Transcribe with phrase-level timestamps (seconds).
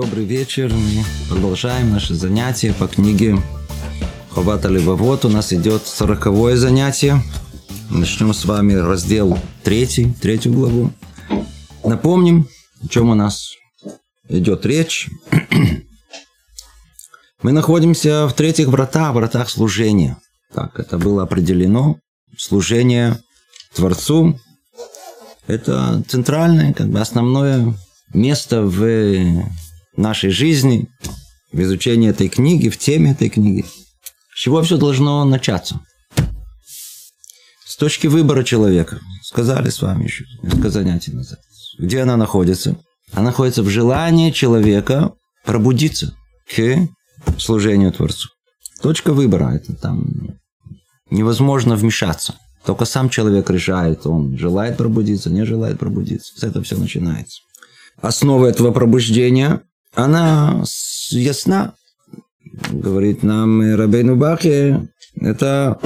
[0.00, 0.72] Добрый вечер.
[0.72, 3.36] Мы продолжаем наше занятие по книге
[4.30, 5.26] Ховата Левовод.
[5.26, 7.22] У нас идет сороковое занятие.
[7.90, 10.90] Начнем с вами раздел третий, третью главу.
[11.84, 12.48] Напомним,
[12.82, 13.52] о чем у нас
[14.30, 15.10] идет речь.
[17.42, 20.16] Мы находимся в третьих вратах, вратах служения.
[20.54, 21.98] Так, это было определено.
[22.38, 23.18] Служение
[23.74, 24.40] Творцу–
[25.46, 27.74] это центральное, как бы основное
[28.14, 28.82] место в
[29.96, 30.88] нашей жизни,
[31.52, 33.64] в изучении этой книги, в теме этой книги.
[34.34, 35.80] С чего все должно начаться?
[37.66, 39.00] С точки выбора человека.
[39.22, 41.40] Сказали с вами еще несколько занятий назад.
[41.78, 42.76] Где она находится?
[43.12, 45.12] Она находится в желании человека
[45.44, 46.14] пробудиться
[46.48, 46.88] к
[47.38, 48.28] служению Творцу.
[48.82, 49.54] Точка выбора.
[49.54, 50.38] Это там
[51.10, 52.34] невозможно вмешаться.
[52.64, 56.38] Только сам человек решает, он желает пробудиться, не желает пробудиться.
[56.38, 57.40] С этого все начинается.
[58.00, 59.62] Основа этого пробуждения,
[59.94, 60.64] она
[61.10, 61.74] ясна.
[62.70, 64.88] Говорит нам Рабейну Бахе,
[65.20, 65.78] это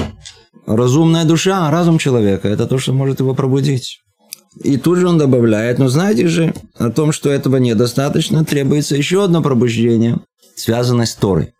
[0.67, 2.49] разумная душа, разум человека.
[2.49, 4.01] Это то, что может его пробудить.
[4.63, 9.25] И тут же он добавляет, но знаете же о том, что этого недостаточно, требуется еще
[9.25, 10.21] одно пробуждение,
[10.57, 11.53] связанное с Торой.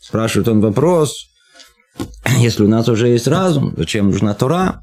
[0.00, 1.26] Спрашивает он вопрос,
[2.38, 4.82] если у нас уже есть разум, зачем нужна Тора?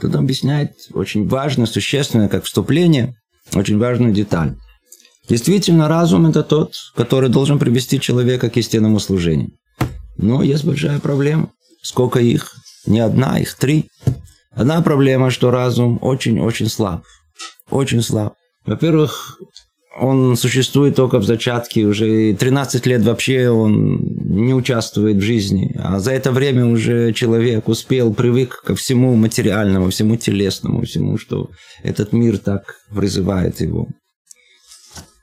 [0.00, 3.14] Тут он объясняет очень важное, существенное, как вступление,
[3.54, 4.56] очень важную деталь.
[5.32, 9.52] Действительно, разум– это тот, который должен привести человека к истинному служению.
[10.18, 11.48] Но есть большая проблема.
[11.82, 12.52] Сколько их?
[12.84, 13.86] Не одна, их три.
[14.50, 17.04] Одна проблема, что разум очень-очень слаб.
[17.70, 18.34] Очень слаб.
[18.66, 19.38] Во-первых,
[19.98, 25.74] он существует только в зачатке, уже 13 лет вообще он не участвует в жизни.
[25.82, 31.48] А за это время уже человек успел, привык ко всему материальному, всему телесному, всему, что
[31.82, 33.88] этот мир так призывает его.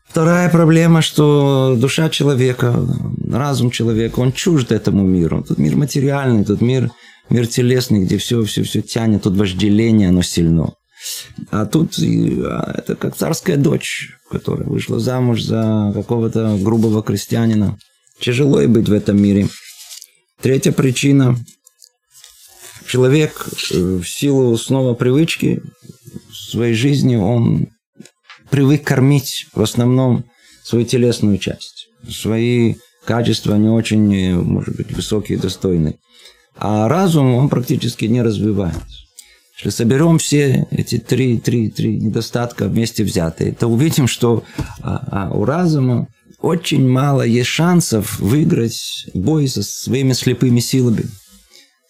[0.09, 2.83] Вторая проблема, что душа человека,
[3.31, 5.45] разум человека, он чужд этому миру.
[5.47, 6.89] Тут мир материальный, тут мир,
[7.29, 10.73] мир телесный, где все, все, все тянет, тут вожделение, оно сильно.
[11.51, 17.77] А тут а, это как царская дочь, которая вышла замуж за какого-то грубого крестьянина.
[18.19, 19.47] Тяжело и быть в этом мире.
[20.41, 21.37] Третья причина.
[22.87, 25.61] Человек э, в силу снова привычки
[26.31, 27.67] в своей жизни, он
[28.49, 30.25] привык кормить в основном
[30.63, 31.89] свою телесную часть.
[32.09, 35.95] Свои качества не очень, может быть, высокие достойные.
[36.55, 38.85] А разум он практически не развивается.
[39.57, 44.43] Если соберем все эти три, три, три недостатка вместе взятые, то увидим, что
[44.81, 46.07] а, а, у разума
[46.39, 51.05] очень мало есть шансов выиграть бой со своими слепыми силами.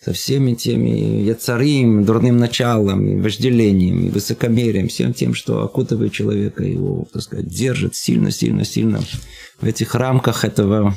[0.04, 7.22] Со всеми теми яцарим, дурным началом, вожделением, высокомерием, всем тем, что окутывает человека, его, так
[7.22, 9.02] сказать, держит сильно, сильно, сильно
[9.60, 10.96] в этих рамках этого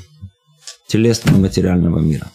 [0.89, 2.31] телесного материального мира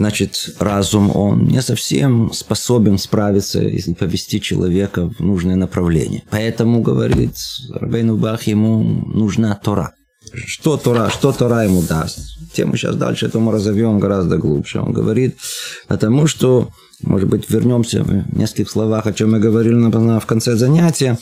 [0.00, 6.22] значит, разум, он не совсем способен справиться и повести человека в нужное направление.
[6.30, 7.34] Поэтому, говорит
[7.70, 9.92] Рабейну Бах, ему нужна Тора.
[10.32, 12.18] Что Тора, что Тора ему даст?
[12.52, 14.80] Тему сейчас дальше это мы разовьем гораздо глубже.
[14.80, 15.36] Он говорит,
[15.88, 16.68] потому что,
[17.02, 21.18] может быть, вернемся в нескольких словах, о чем мы говорили в конце занятия.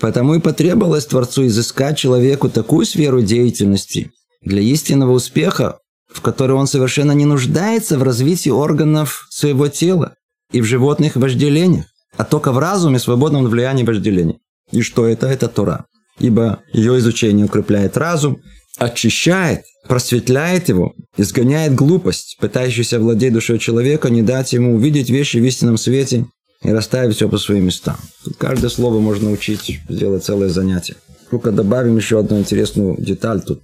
[0.00, 5.78] Потому и потребовалось Творцу изыскать человеку такую сферу деятельности для истинного успеха,
[6.12, 10.14] в которой он совершенно не нуждается в развитии органов своего тела
[10.52, 14.38] и в животных вожделениях, а только в разуме, свободном от влияния вожделения.
[14.70, 15.26] И что это?
[15.26, 15.86] Это Тора.
[16.18, 18.40] Ибо ее изучение укрепляет разум,
[18.78, 25.44] очищает, просветляет его, изгоняет глупость, пытающуюся владеть душой человека, не дать ему увидеть вещи в
[25.44, 26.26] истинном свете
[26.62, 27.96] и расставить все по своим местам.
[28.24, 30.96] Тут каждое слово можно учить, сделать целое занятие.
[31.30, 33.62] Только добавим еще одну интересную деталь тут.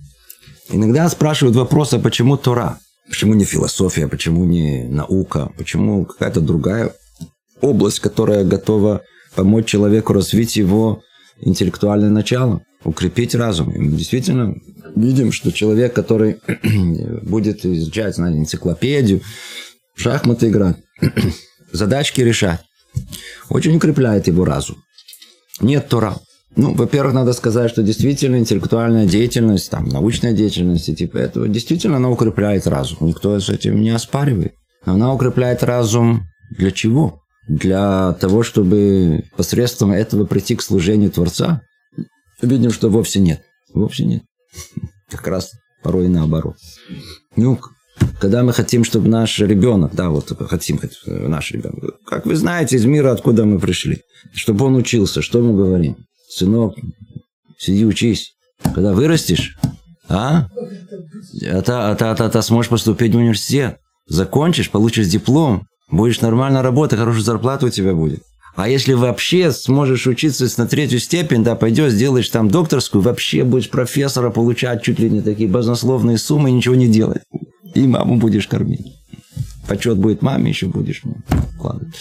[0.70, 2.78] Иногда спрашивают вопросы, почему Тора?
[3.09, 6.94] Почему не философия, почему не наука, почему какая-то другая
[7.60, 9.03] область, которая готова
[9.34, 11.02] помочь человеку развить его
[11.40, 13.70] интеллектуальное начало, укрепить разум.
[13.70, 14.54] И мы действительно
[14.94, 16.38] видим, что человек, который
[17.22, 19.20] будет изучать знаете, энциклопедию,
[19.96, 20.76] шахматы играть,
[21.72, 22.60] задачки решать,
[23.48, 24.76] очень укрепляет его разум.
[25.60, 26.16] Нет Тора.
[26.56, 31.96] Ну, во-первых, надо сказать, что действительно интеллектуальная деятельность, там, научная деятельность и типа этого, действительно
[31.96, 33.08] она укрепляет разум.
[33.08, 34.54] Никто с этим не оспаривает.
[34.86, 36.26] Но она укрепляет разум
[36.56, 37.24] для чего?
[37.49, 41.62] Для того, чтобы посредством этого прийти к служению Творца?
[42.41, 43.43] Видим, что вовсе нет.
[43.73, 44.23] Вовсе нет.
[45.11, 45.52] Как раз
[45.82, 46.56] порой наоборот.
[47.37, 47.58] Ну,
[48.20, 52.85] когда мы хотим, чтобы наш ребенок, да, вот хотим, наш ребенок, как вы знаете, из
[52.87, 54.00] мира, откуда мы пришли,
[54.32, 55.96] чтобы он учился, что мы говорим?
[56.35, 56.75] сынок,
[57.58, 58.32] сиди учись.
[58.75, 59.56] Когда вырастешь,
[60.08, 60.49] а?
[61.41, 63.79] Это, это, это, это сможешь поступить в университет.
[64.06, 68.22] Закончишь, получишь диплом, будешь нормально работать, хорошая зарплата у тебя будет.
[68.56, 73.69] А если вообще сможешь учиться на третью степень, да, пойдешь, сделаешь там докторскую, вообще будешь
[73.69, 77.22] профессора получать чуть ли не такие баснословные суммы, ничего не делать.
[77.75, 78.94] И маму будешь кормить.
[79.66, 81.02] Почет будет маме, еще будешь
[81.56, 81.94] вкладывать.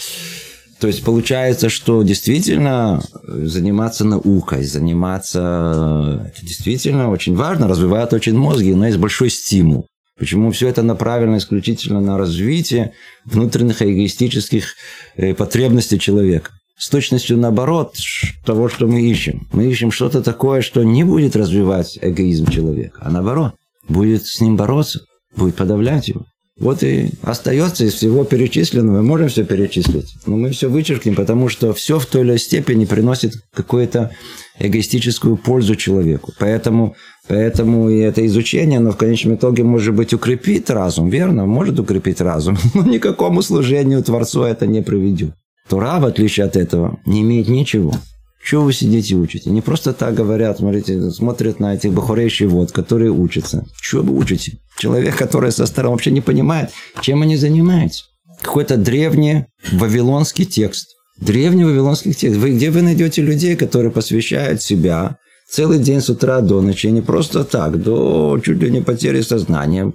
[0.78, 8.74] То есть получается, что действительно заниматься наукой, заниматься это действительно очень важно, развивает очень мозги,
[8.74, 9.86] но есть большой стимул.
[10.18, 12.92] Почему все это направлено исключительно на развитие
[13.24, 14.74] внутренних эгоистических
[15.16, 16.52] э, потребностей человека?
[16.76, 17.96] С точностью наоборот
[18.44, 19.48] того, что мы ищем.
[19.52, 23.54] Мы ищем что-то такое, что не будет развивать эгоизм человека, а наоборот,
[23.88, 25.00] будет с ним бороться,
[25.36, 26.26] будет подавлять его.
[26.58, 28.98] Вот и остается из всего перечисленного.
[28.98, 32.38] Мы можем все перечислить, но мы все вычеркнем, потому что все в той или иной
[32.38, 34.12] степени приносит какую-то
[34.60, 36.32] эгоистическую пользу человеку.
[36.38, 36.94] Поэтому,
[37.26, 41.44] поэтому и это изучение, оно в конечном итоге, может быть, укрепит разум, верно?
[41.44, 45.34] Может укрепить разум, но никакому служению Творцу это не приведет.
[45.68, 47.94] Тура, в отличие от этого, не имеет ничего.
[48.44, 49.48] Чего вы сидите и учите?
[49.50, 53.64] Не просто так говорят, смотрите, смотрят на этих бахурейший вот, которые учатся.
[53.80, 54.58] Чего вы учите?
[54.76, 56.70] Человек, который со стороны вообще не понимает,
[57.00, 58.04] чем они занимаются.
[58.42, 60.88] Какой-то древний вавилонский текст.
[61.18, 62.38] Древний вавилонский текст.
[62.38, 65.16] Вы, где вы найдете людей, которые посвящают себя
[65.48, 69.90] целый день с утра до ночи, не просто так, до чуть ли не потери сознания,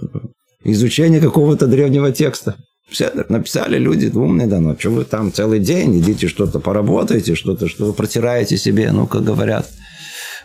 [0.64, 2.56] изучения какого-то древнего текста.
[2.90, 7.68] Все написали люди умные, да, но что вы там целый день, идите что-то поработаете, что-то,
[7.68, 9.70] что вы протираете себе, ну, как говорят,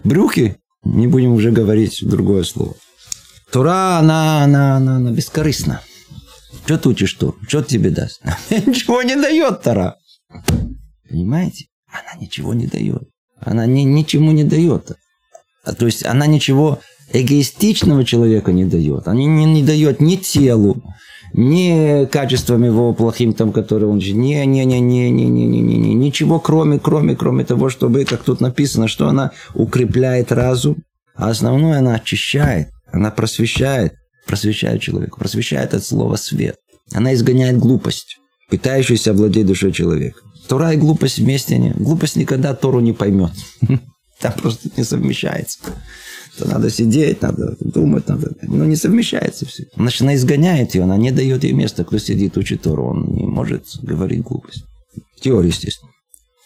[0.02, 2.75] брюки, не будем уже говорить другое слово.
[3.50, 5.81] Тура, она, она, она, она бескорыстна.
[6.64, 7.37] Что ты учишь Тур?
[7.46, 8.23] Что тебе даст?
[8.50, 9.96] Ничего не дает Тора.
[11.08, 11.67] Понимаете?
[11.88, 13.05] Она ничего не дает.
[13.38, 14.93] Она ни, ничему не дает.
[15.62, 16.81] А, то есть она ничего
[17.12, 19.06] эгоистичного человека не дает.
[19.06, 20.82] Она не, не дает ни телу,
[21.35, 23.99] не качеством его плохим, там, которые он...
[23.99, 28.05] Не, не, не, не, не, не, не, не, не, ничего, кроме, кроме, кроме того, чтобы,
[28.05, 30.77] как тут написано, что она укрепляет разум,
[31.17, 33.95] а основное она очищает, она просвещает,
[34.27, 36.57] просвещает человека, просвещает от слова свет.
[36.93, 40.21] Она изгоняет глупость, пытающуюся овладеть душой человека.
[40.49, 41.71] Тора и глупость вместе не.
[41.71, 43.33] Глупость никогда Тору не поймет.
[44.21, 45.59] Там просто не совмещается
[46.39, 48.33] то надо сидеть, надо думать, надо...
[48.43, 49.65] Ну, не совмещается все.
[49.77, 51.85] Значит, она изгоняет ее, она не дает ей места.
[51.85, 54.65] Кто сидит, учит Тору, он не может говорить глупость.
[55.21, 55.91] Теория, естественно.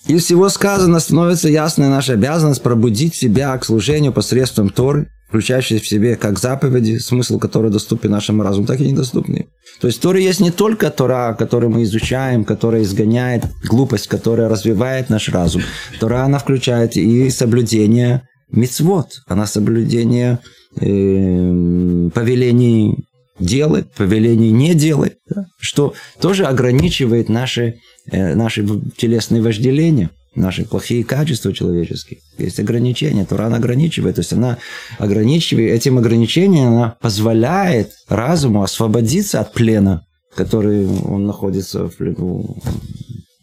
[0.07, 5.87] Из всего сказано становится ясной наша обязанность пробудить себя к служению посредством Торы, включающей в
[5.87, 9.47] себе как заповеди, смысл которой доступен нашему разуму, так и недоступны.
[9.81, 15.11] То есть Тора есть не только Тора, которую мы изучаем, которая изгоняет глупость, которая развивает
[15.11, 15.63] наш разум.
[16.01, 20.41] Тора, она включает и соблюдение мицвод, она соблюдение
[20.81, 23.05] э, повелений
[23.39, 25.47] делать, повелений не делать, да?
[25.61, 27.81] что тоже ограничивает наши,
[28.11, 28.67] э, наши
[28.97, 32.21] телесные вожделения, наши плохие качества человеческие.
[32.39, 34.59] Есть ограничения, Туран ограничивает, то есть она
[34.99, 40.05] ограничивает, этим ограничением она позволяет разуму освободиться от плена,
[40.35, 42.57] который он находится в плену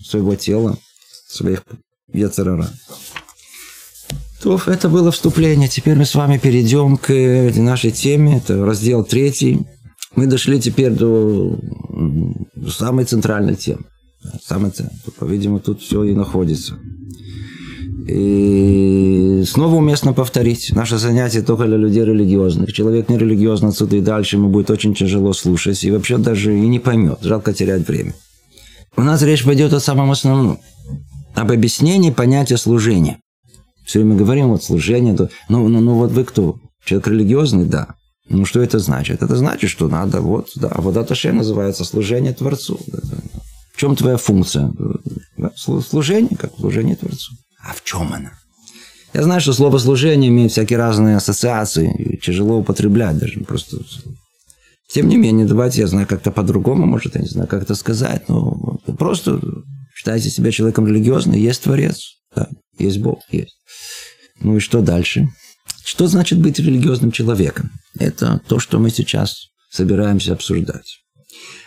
[0.03, 0.77] своего тела,
[1.27, 1.63] своих
[2.13, 2.69] яцерара.
[4.45, 5.67] То это было вступление.
[5.67, 7.11] Теперь мы с вами перейдем к
[7.55, 8.37] нашей теме.
[8.37, 9.65] Это раздел третий.
[10.15, 11.57] Мы дошли теперь до
[12.69, 13.85] самой центральной темы.
[14.45, 14.71] Самой,
[15.17, 16.77] по-видимому, тут все и находится.
[18.07, 20.71] И снова уместно повторить.
[20.75, 22.71] Наше занятие только для людей религиозных.
[22.71, 25.83] Человек не религиозный отсюда и дальше ему будет очень тяжело слушать.
[25.83, 27.17] И вообще даже и не поймет.
[27.23, 28.13] Жалко терять время.
[28.95, 30.59] У нас речь пойдет о самом основном.
[31.33, 33.17] Об объяснении понятия служения.
[33.85, 36.57] Все время говорим, вот служение, то, ну, ну, ну вот вы кто?
[36.83, 37.95] Человек религиозный, да.
[38.27, 39.21] Ну, что это значит?
[39.21, 42.79] Это значит, что надо, вот, да, вот это ще называется служение Творцу.
[43.73, 44.71] В чем твоя функция?
[45.55, 47.33] Служение, как служение Творцу.
[47.63, 48.31] А в чем она?
[49.13, 53.77] Я знаю, что слово служение имеет всякие разные ассоциации, тяжело употреблять даже, просто...
[54.91, 58.27] Тем не менее, давайте я знаю как-то по-другому, может, я не знаю, как это сказать,
[58.29, 59.39] но просто
[59.95, 62.17] считайте себя человеком религиозным, есть Творец,
[62.77, 63.55] есть Бог, есть.
[64.39, 65.27] Ну и что дальше?
[65.83, 67.71] Что значит быть религиозным человеком?
[67.97, 70.99] Это то, что мы сейчас собираемся обсуждать.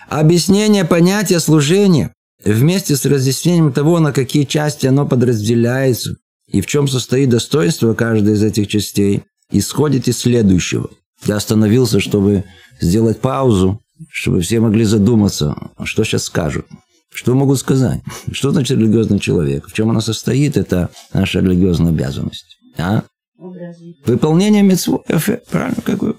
[0.08, 2.12] Объяснение понятия служения
[2.44, 6.16] вместе с разъяснением того, на какие части оно подразделяется
[6.48, 10.90] и в чем состоит достоинство каждой из этих частей, исходит из следующего.
[11.26, 12.44] Я остановился, чтобы
[12.80, 16.66] сделать паузу, чтобы все могли задуматься, что сейчас скажут.
[17.18, 18.00] Что могут сказать?
[18.30, 19.66] Что значит религиозный человек?
[19.66, 20.56] В чем она состоит?
[20.56, 22.58] Это наша религиозная обязанность.
[22.78, 23.02] А?
[24.06, 25.04] Выполнение митцвот.
[25.50, 26.14] Правильно, как бы.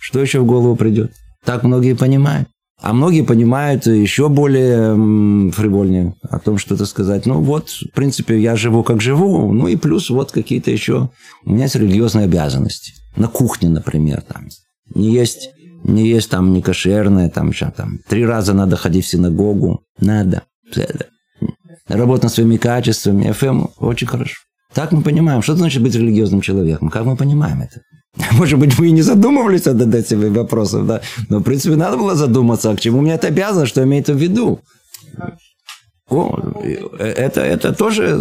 [0.00, 1.12] Что еще в голову придет?
[1.44, 2.48] Так многие понимают.
[2.82, 7.24] А многие понимают еще более фривольнее о том, что это сказать.
[7.24, 11.08] Ну вот, в принципе, я живу как живу, ну и плюс вот какие-то еще...
[11.44, 12.94] У меня есть религиозные обязанности.
[13.14, 14.48] На кухне, например, там.
[14.92, 15.50] Не есть,
[15.86, 18.00] не есть там не кошерное, там, сейчас, там.
[18.08, 19.82] Три раза надо ходить в синагогу.
[20.00, 20.42] Надо.
[21.88, 23.30] Работа над своими качествами.
[23.30, 24.34] ФМ очень хорошо.
[24.74, 26.90] Так мы понимаем, что значит быть религиозным человеком.
[26.90, 27.80] Как мы понимаем это?
[28.32, 31.00] Может быть, мы и не задумывались над этими вопросами, да?
[31.28, 34.16] Но, в принципе, надо было задуматься, а к чему мне это обязано, что имеет в
[34.16, 34.60] виду.
[36.08, 36.38] О,
[37.00, 38.16] это, это тоже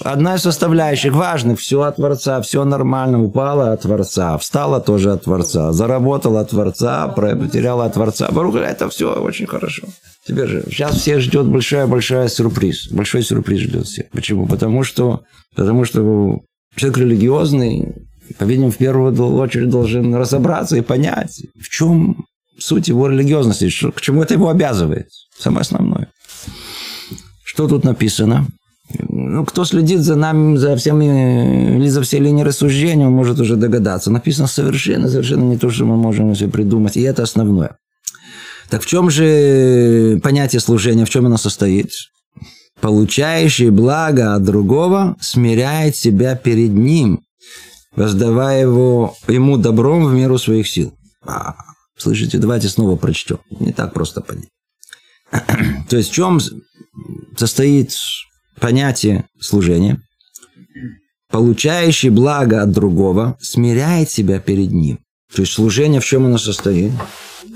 [0.00, 1.58] одна из составляющих важных.
[1.58, 3.22] Все от Творца, все нормально.
[3.22, 8.28] Упала от Творца, встала тоже от Творца, заработала от Творца, потеряла от Творца.
[8.30, 9.86] Баруха, это все очень хорошо.
[10.26, 12.88] Теперь же, сейчас всех ждет большая-большая сюрприз.
[12.90, 14.10] Большой сюрприз ждет всех.
[14.10, 14.46] Почему?
[14.46, 15.22] Потому что,
[15.56, 16.40] потому что
[16.76, 17.94] человек религиозный,
[18.38, 22.26] по-видимому, в первую очередь должен разобраться и понять, в чем
[22.58, 25.08] суть его религиозности, к чему это его обязывает.
[25.38, 26.08] Самое основное.
[27.54, 28.48] Что тут написано?
[28.98, 33.54] Ну, кто следит за нами, за всеми, или за всей линией рассуждения, он может уже
[33.54, 34.10] догадаться.
[34.10, 36.96] Написано совершенно, совершенно не то, что мы можем себе придумать.
[36.96, 37.76] И это основное.
[38.70, 41.92] Так в чем же понятие служения, в чем оно состоит?
[42.80, 47.20] Получающий благо от другого смиряет себя перед ним,
[47.94, 50.92] воздавая его, ему добром в меру своих сил.
[51.24, 51.54] А,
[51.96, 53.38] слышите, давайте снова прочтем.
[53.60, 54.48] Не так просто понять.
[55.88, 56.40] То есть в чем
[57.36, 57.92] состоит
[58.60, 60.00] понятие служения?
[61.30, 65.00] Получающий благо от другого смиряет себя перед ним.
[65.34, 66.92] То есть служение в чем оно состоит?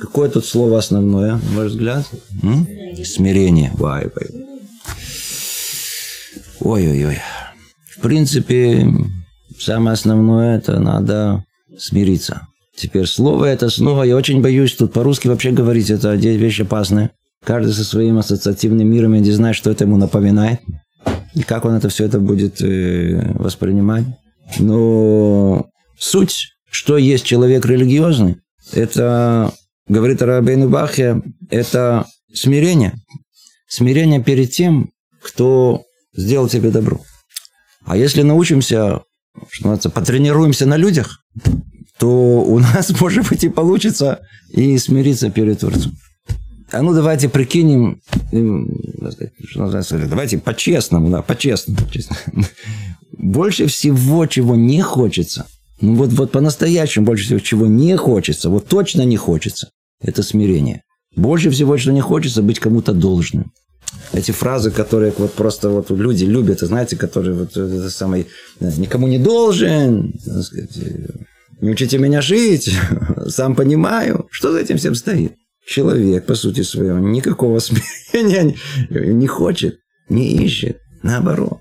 [0.00, 2.06] Какое тут слово основное, на ваш взгляд?
[2.42, 2.66] М?
[3.04, 3.72] Смирение.
[6.60, 7.18] Ой-ой-ой.
[7.96, 8.86] В принципе,
[9.58, 11.44] самое основное это надо
[11.78, 12.46] смириться.
[12.76, 17.10] Теперь слово это снова, я очень боюсь тут по-русски вообще говорить, это вещь опасная.
[17.48, 20.60] Каждый со своим ассоциативным миром, я не знаю, что это ему напоминает.
[21.32, 24.04] И как он это все это будет э, воспринимать.
[24.58, 28.36] Но суть, что есть человек религиозный,
[28.74, 29.50] это,
[29.88, 32.92] говорит Рабейну Бахе, это смирение.
[33.66, 34.90] Смирение перед тем,
[35.22, 37.00] кто сделал тебе добро.
[37.86, 39.00] А если научимся
[39.50, 41.24] что называется, потренируемся на людях,
[41.98, 45.94] то у нас, может быть, и получится и смириться перед Творцом.
[46.70, 51.80] А ну давайте прикинем, называется, давайте по-честному, да, по-честному.
[53.12, 55.46] Больше всего, чего не хочется,
[55.80, 59.70] ну вот, вот по-настоящему больше всего, чего не хочется, вот точно не хочется,
[60.00, 60.82] это смирение.
[61.16, 63.52] Больше всего, что не хочется, быть кому-то должным
[64.12, 68.26] эти фразы, которые вот просто вот люди любят, знаете, которые вот это самый
[68.60, 70.78] никому не должен, сказать,
[71.60, 72.70] не учите меня жить,
[73.28, 75.34] сам понимаю, что за этим всем стоит.
[75.68, 78.54] Человек, по сути своего, никакого смирения
[78.90, 79.76] не хочет,
[80.08, 81.58] не ищет, наоборот.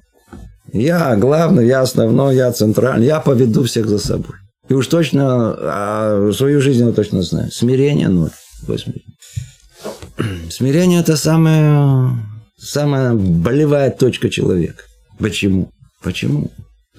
[0.71, 4.35] Я главный, я основной, я центральный, я поведу всех за собой.
[4.69, 7.51] И уж точно, а свою жизнь я точно знаю.
[7.51, 8.31] Смирение ноль.
[10.49, 12.11] Смирение– это самая,
[12.57, 14.83] самая болевая точка человека.
[15.19, 15.69] Почему?
[16.01, 16.49] Почему?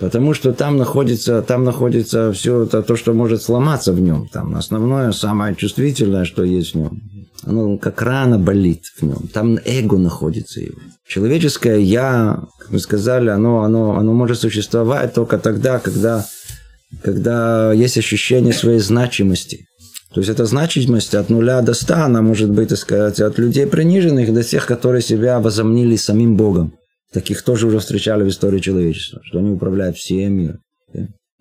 [0.00, 4.28] Потому что там находится, там находится все это, то, что может сломаться в нем.
[4.28, 7.02] Там основное, самое чувствительное, что есть в нем.
[7.44, 9.28] Оно как рана болит в нем.
[9.32, 10.78] Там эго находится его.
[11.06, 16.26] Человеческое «я», как мы сказали, оно, оно, оно может существовать только тогда, когда,
[17.02, 19.66] когда есть ощущение своей значимости.
[20.12, 23.66] То есть эта значимость от нуля до ста, она может быть, так сказать, от людей
[23.66, 26.72] приниженных до тех, которые себя возомнили самим Богом.
[27.12, 30.60] Таких тоже уже встречали в истории человечества, что они управляют всем миром.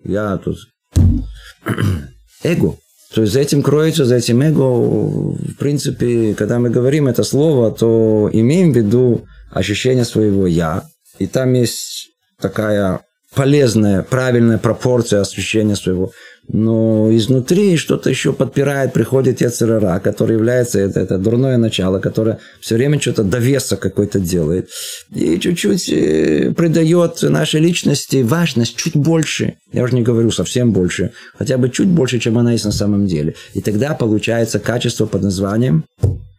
[0.02, 0.58] Я тут...
[2.42, 2.76] Эго.
[3.14, 7.72] То есть за этим кроется, за этим эго, в принципе, когда мы говорим это слово,
[7.72, 10.84] то имеем в виду ощущение своего «я».
[11.18, 12.10] И там есть
[12.40, 13.00] такая
[13.34, 16.12] полезная, правильная пропорция ощущения своего
[16.50, 22.76] но изнутри что-то еще подпирает, приходит Яцерара, который является, это, это дурное начало, которое все
[22.76, 24.70] время что-то довеса какой-то делает.
[25.14, 29.56] И чуть-чуть э, придает нашей личности важность чуть больше.
[29.72, 33.06] Я уже не говорю совсем больше, хотя бы чуть больше, чем она есть на самом
[33.06, 33.34] деле.
[33.52, 35.84] И тогда получается качество под названием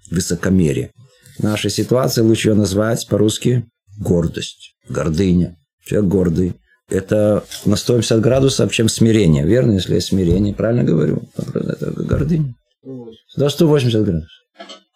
[0.10, 0.90] высокомерие.
[1.38, 3.64] В нашей ситуации лучше ее назвать по-русски
[4.00, 5.56] гордость, гордыня.
[5.86, 6.54] Человек гордый
[6.90, 9.46] это на 150 градусов, чем смирение.
[9.46, 11.24] Верно, если есть смирение, правильно говорю?
[11.38, 12.54] Это гордыня.
[13.36, 14.30] Да, 180 градусов.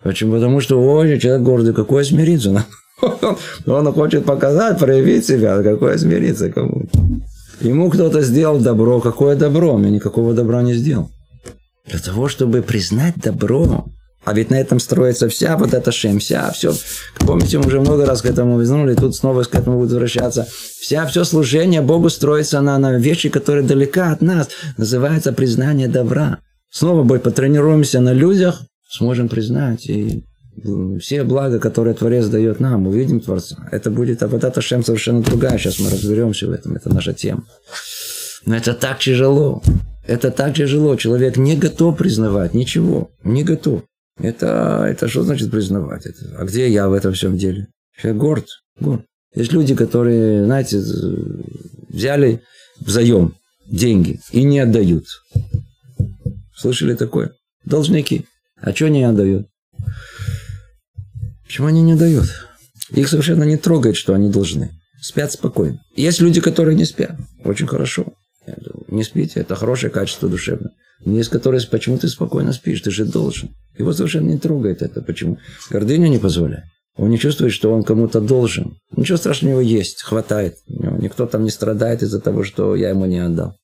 [0.04, 0.34] Почему?
[0.34, 2.66] Потому что, ой, человек гордый, какое смириться?
[3.66, 6.90] Он хочет показать, проявить себя, какое смириться кому?
[7.62, 9.00] Ему кто-то сделал добро.
[9.00, 9.74] Какое добро?
[9.74, 11.10] Он никакого добра не сделал.
[11.86, 13.86] Для того, чтобы признать добро,
[14.26, 16.74] а ведь на этом строится вся вот эта шем, вся, все.
[17.20, 20.48] Помните, мы уже много раз к этому вернули, тут снова к этому будут возвращаться.
[20.80, 24.50] Вся, все служение Богу строится на, на вещи, которые далека от нас.
[24.78, 26.40] Называется признание добра.
[26.70, 30.24] Снова бой, потренируемся на людях, сможем признать и
[31.00, 33.68] все блага, которые Творец дает нам, увидим Творца.
[33.72, 35.58] Это будет, а эта шем совершенно другая.
[35.58, 37.44] Сейчас мы разберемся в этом, это наша тема.
[38.46, 39.62] Но это так тяжело.
[40.06, 40.96] Это так тяжело.
[40.96, 43.12] Человек не готов признавать ничего.
[43.24, 43.84] Не готов.
[44.20, 46.06] Это, это что значит признавать?
[46.06, 47.68] Это, а где я в этом всем деле?
[48.04, 48.48] Я горд,
[48.80, 49.06] горд.
[49.36, 50.82] Есть люди, которые, знаете,
[51.90, 52.42] взяли
[52.80, 55.06] взаем деньги и не отдают.
[56.56, 57.34] Слышали такое?
[57.66, 58.26] Должники.
[58.62, 59.48] А что не отдают?
[61.46, 62.28] Почему они не дают?
[62.92, 64.72] Их совершенно не трогает, что они должны.
[65.02, 65.84] Спят спокойно.
[65.96, 67.16] Есть люди, которые не спят.
[67.44, 68.14] Очень хорошо.
[68.88, 70.72] Не спите, это хорошее качество душевное.
[71.06, 73.50] Но есть которые, почему ты спокойно спишь, ты же должен.
[73.78, 75.02] Его совершенно не трогает это.
[75.02, 75.38] Почему?
[75.70, 76.66] Гордыня не позволяет.
[76.96, 78.78] Он не чувствует, что он кому-то должен.
[78.96, 80.58] Ничего страшного у него есть, хватает.
[80.68, 83.56] Никто там не страдает из-за того, что я ему не отдал.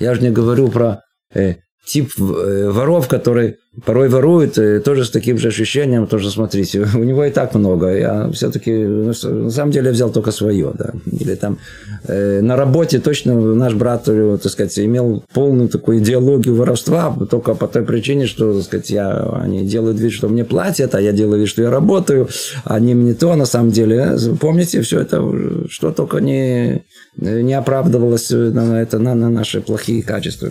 [0.00, 5.10] Я же не говорю про э, тип э, воров, которые порой воруют, э, тоже с
[5.10, 9.72] таким же ощущением, тоже смотрите, у него и так много, я все-таки, ну, на самом
[9.72, 11.58] деле, взял только свое, да, или там
[12.04, 17.54] э, на работе точно наш брат, э, так сказать, имел полную такую идеологию воровства, только
[17.54, 21.12] по той причине, что, так сказать, я, они делают вид, что мне платят, а я
[21.12, 22.28] делаю вид, что я работаю,
[22.64, 25.22] а они мне то, на самом деле, помните, все это,
[25.68, 26.84] что только не,
[27.16, 30.50] не оправдывалось на, это, на, на наши плохие качества.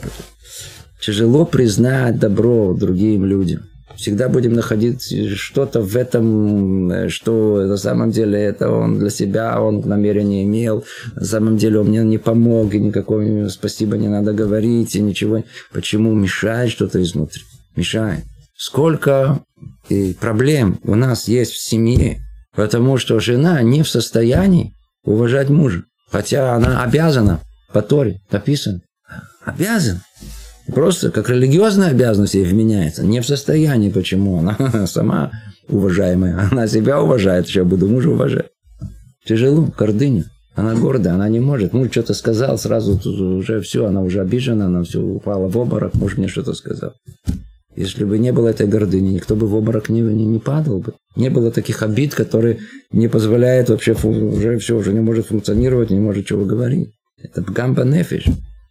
[1.05, 3.63] Тяжело признать добро другим людям.
[3.97, 9.81] Всегда будем находить что-то в этом, что на самом деле это он для себя, он
[9.81, 10.85] намерение имел.
[11.15, 15.43] На самом деле он мне не помог, и никакого спасибо не надо говорить, и ничего.
[15.73, 17.41] Почему мешает что-то изнутри?
[17.75, 18.23] Мешает.
[18.55, 19.41] Сколько
[19.89, 22.21] и проблем у нас есть в семье,
[22.55, 24.73] потому что жена не в состоянии
[25.03, 25.83] уважать мужа.
[26.09, 27.41] Хотя она обязана,
[27.73, 28.81] по Торе написано,
[29.43, 30.01] обязана.
[30.67, 33.05] Просто как религиозная обязанность ей вменяется.
[33.05, 34.37] Не в состоянии, почему.
[34.39, 35.31] Она сама
[35.67, 36.47] уважаемая.
[36.51, 38.47] Она себя уважает, еще буду мужа уважать.
[39.25, 40.25] Тяжело, гордыня.
[40.55, 41.73] Она гордая, она не может.
[41.73, 46.17] Муж что-то сказал, сразу уже все, она уже обижена, она все упала в обморок, муж
[46.17, 46.93] мне что-то сказал.
[47.75, 50.93] Если бы не было этой гордыни, никто бы в обморок не, не, не падал бы.
[51.15, 52.59] Не было таких обид, которые
[52.91, 56.91] не позволяют вообще, уже все, уже не может функционировать, не может чего говорить.
[57.17, 58.25] Это гамба нефиш.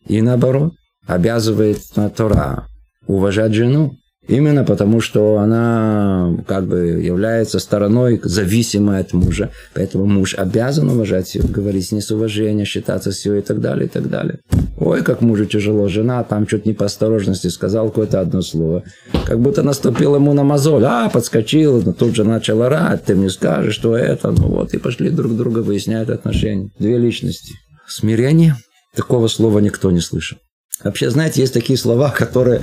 [0.06, 0.74] И наоборот
[1.06, 1.78] обязывает
[2.16, 2.66] Тора
[3.06, 3.96] уважать жену.
[4.28, 9.50] Именно потому, что она как бы является стороной зависимой от мужа.
[9.74, 13.60] Поэтому муж обязан уважать ее, говорить с ней с уважением, считаться с ее и так
[13.60, 14.38] далее, и так далее.
[14.78, 15.88] Ой, как мужу тяжело.
[15.88, 18.84] Жена там чуть не по осторожности сказал какое-то одно слово.
[19.26, 20.84] Как будто наступил ему на мозоль.
[20.84, 23.04] А, подскочил, но тут же начал орать.
[23.04, 24.30] Ты мне скажешь, что это.
[24.30, 26.70] Ну вот, и пошли друг друга выяснять отношения.
[26.78, 27.54] Две личности.
[27.88, 28.54] Смирение.
[28.94, 30.38] Такого слова никто не слышал.
[30.82, 32.62] Вообще, знаете, есть такие слова, которые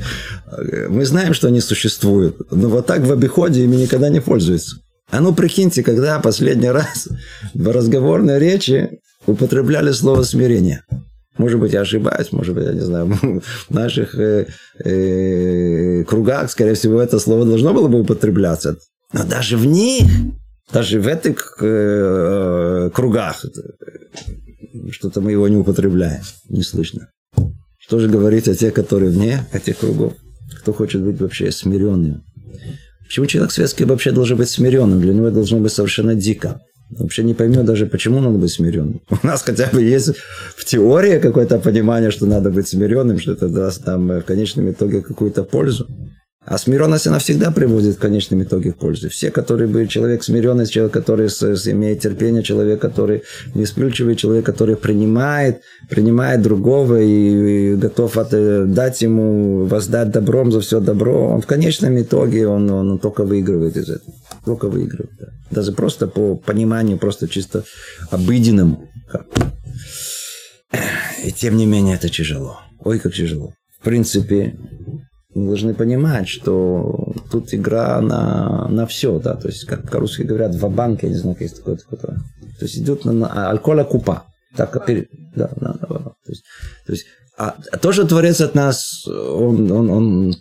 [0.52, 4.78] э, мы знаем, что они существуют, но вот так в обиходе ими никогда не пользуются.
[5.12, 7.08] А ну прикиньте, когда последний раз
[7.54, 10.84] в разговорной речи употребляли слово смирение.
[11.38, 13.08] Может быть, я ошибаюсь, может быть, я не знаю,
[13.70, 14.48] в наших э,
[14.84, 18.78] э, кругах, скорее всего, это слово должно было бы употребляться.
[19.14, 20.04] Но даже в них,
[20.72, 27.08] даже в этих э, э кругах, э, что-то мы его не употребляем, не слышно.
[27.90, 30.14] Что же говорить о тех, которые вне этих кругов?
[30.60, 32.22] Кто хочет быть вообще смиренным?
[33.08, 35.02] Почему человек светский вообще должен быть смиренным?
[35.02, 36.62] Для него должно быть совершенно дико.
[36.92, 39.02] Вообще не поймет даже, почему надо быть смиренным.
[39.10, 40.12] У нас хотя бы есть
[40.56, 45.02] в теории какое-то понимание, что надо быть смиренным, что это даст нам в конечном итоге
[45.02, 45.88] какую-то пользу.
[46.46, 49.10] А смиренность, она всегда приводит в конечном итоге к пользе.
[49.10, 53.24] Все, которые были человек смиренный, человек, который имеет терпение, человек, который
[53.54, 60.12] не вспыльчивый, человек, который принимает, принимает другого и, и готов от, э, дать ему, воздать
[60.12, 64.14] добром за все добро, он в конечном итоге, он, он, он только выигрывает из этого.
[64.46, 65.12] Только выигрывает.
[65.20, 65.28] Да.
[65.52, 67.66] Даже просто по пониманию, просто чисто
[68.12, 68.90] обыденному.
[71.26, 72.62] И тем не менее это тяжело.
[72.80, 73.54] Ой, как тяжело.
[73.80, 74.56] В принципе,
[75.34, 80.56] мы должны понимать, что тут игра на, на все, да, то есть, как по-русски говорят,
[80.56, 82.00] в банке, я не знаю, есть такое, такое.
[82.00, 84.26] То есть, идет на, на алкоголя купа.
[84.56, 84.96] Так, да,
[85.36, 86.00] да, да, да.
[86.00, 86.44] То есть,
[86.86, 87.06] то есть
[87.40, 90.36] а то, что Творец от нас, он, он, он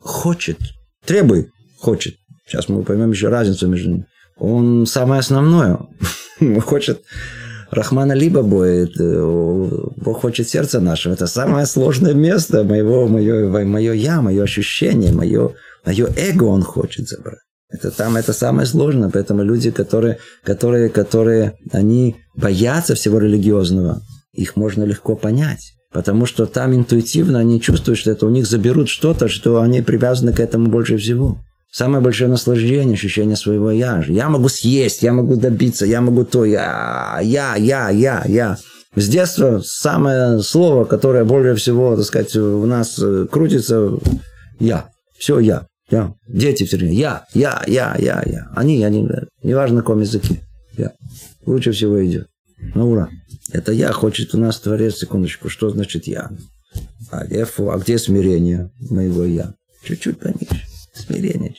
[0.00, 0.58] хочет,
[1.04, 2.16] требует, хочет.
[2.46, 4.06] Сейчас мы поймем еще разницу между ними.
[4.36, 5.78] Он самое основное.
[6.64, 7.04] хочет
[7.70, 11.14] Рахмана либо боет, Бог хочет сердца нашего.
[11.14, 15.52] Это самое сложное место моего, мое, мое я, мое ощущение, мое,
[15.84, 17.40] мое эго он хочет забрать.
[17.68, 24.02] Это там это самое сложное, поэтому люди, которые, которые, которые, они боятся всего религиозного,
[24.32, 25.72] их можно легко понять.
[25.92, 30.32] Потому что там интуитивно они чувствуют, что это у них заберут что-то, что они привязаны
[30.32, 31.38] к этому больше всего.
[31.76, 34.02] Самое большое наслаждение, ощущение своего я.
[34.08, 38.56] Я могу съесть, я могу добиться, я могу то, я, я, я, я, я.
[38.94, 43.90] С детства самое слово, которое более всего, так сказать, у нас э, крутится,
[44.58, 44.88] я.
[45.18, 45.66] Все я.
[45.90, 46.14] Я.
[46.26, 46.94] Дети все время.
[46.94, 48.48] Я, я, я, я, я.
[48.56, 49.06] Они, они,
[49.42, 50.40] неважно на каком языке.
[50.78, 50.92] Я.
[51.44, 52.26] Лучше всего идет.
[52.74, 53.10] Ну, ура.
[53.52, 55.50] Это я хочет у нас Творец, секундочку.
[55.50, 56.30] Что значит я?
[57.10, 59.52] А, а где смирение моего я?
[59.84, 60.65] Чуть-чуть пониже.
[61.06, 61.54] Смирение.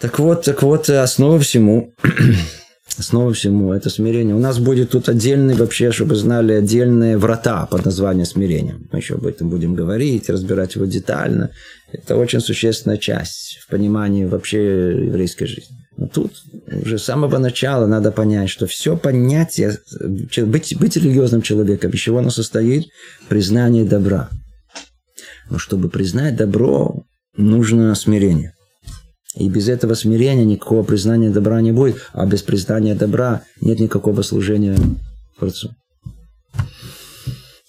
[0.00, 1.92] Так вот, так вот, основа всему,
[2.98, 4.34] основа всему это смирение.
[4.34, 8.78] У нас будет тут отдельный, вообще, чтобы знали, отдельные врата под названием смирения.
[8.92, 11.50] Мы еще об этом будем говорить, разбирать его детально.
[11.92, 15.76] Это очень существенная часть в понимании вообще еврейской жизни.
[15.96, 16.32] Но тут
[16.68, 19.78] уже с самого начала надо понять, что все понятие,
[20.46, 22.86] быть, быть религиозным человеком, из чего оно состоит?
[23.28, 24.28] Признание добра.
[25.50, 27.04] Но чтобы признать добро,
[27.38, 28.54] нужно смирение.
[29.34, 34.22] И без этого смирения никакого признания добра не будет, а без признания добра нет никакого
[34.22, 34.76] служения
[35.38, 35.74] Творцу.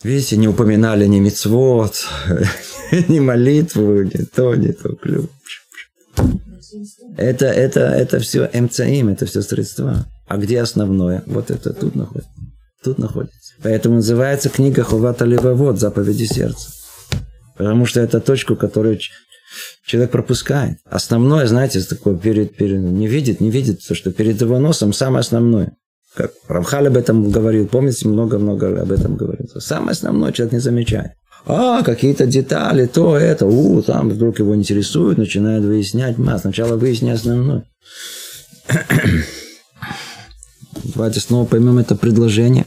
[0.03, 2.07] Видите, не упоминали ни мецвод,
[3.07, 4.97] ни молитву, ни то, ни то.
[7.17, 10.05] Это, это, это все МЦИМ, это все средства.
[10.27, 11.23] А где основное?
[11.25, 12.31] Вот это тут находится.
[12.83, 13.53] Тут находится.
[13.61, 16.71] Поэтому называется книга Хувата Левовод, заповеди сердца.
[17.57, 18.99] Потому что это точку, которую
[19.85, 20.77] человек пропускает.
[20.85, 25.21] Основное, знаете, такое перед, перед, не видит, не видит, то, что перед его носом самое
[25.21, 25.73] основное.
[26.15, 29.47] Как Рамхаль об этом говорил, помните, много-много об этом говорил.
[29.59, 31.11] Самое основное человек не замечает.
[31.45, 36.15] А, какие-то детали, то, это, у, там вдруг его интересует, начинает выяснять.
[36.27, 37.63] А, сначала выясни основное.
[40.95, 42.65] Давайте снова поймем это предложение.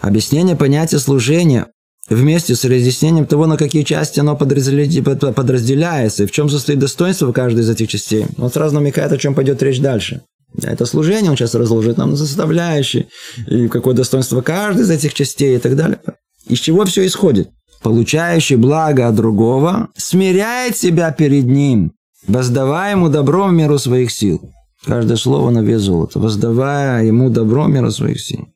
[0.00, 1.66] Объяснение понятия служения
[2.08, 7.60] вместе с разъяснением того, на какие части оно подразделяется, и в чем состоит достоинство каждой
[7.60, 8.26] из этих частей.
[8.38, 10.22] Он сразу намекает, о чем пойдет речь дальше.
[10.62, 13.08] Это служение он сейчас разложит нам на составляющие,
[13.46, 16.00] и какое достоинство каждой из этих частей и так далее.
[16.46, 17.50] Из чего все исходит?
[17.82, 21.92] Получающий благо от другого смиряет себя перед ним,
[22.26, 24.40] воздавая ему добро в меру своих сил.
[24.84, 26.18] Каждое слово на вес золота.
[26.18, 28.48] Воздавая ему добро в меру своих сил.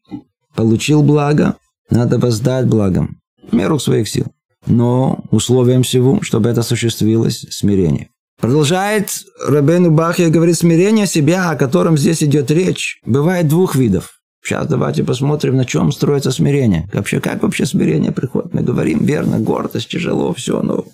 [0.54, 1.56] Получил благо,
[1.90, 4.26] надо воздать благом меру своих сил.
[4.66, 8.08] Но условием всего, чтобы это осуществилось, смирение.
[8.40, 14.14] Продолжает Рабену Бахия говорит, смирение себя, о котором здесь идет речь, бывает двух видов.
[14.44, 16.88] Сейчас давайте посмотрим, на чем строится смирение.
[16.92, 18.52] Вообще, как вообще смирение приходит?
[18.52, 20.84] Мы говорим, верно, гордость, тяжело, все, но...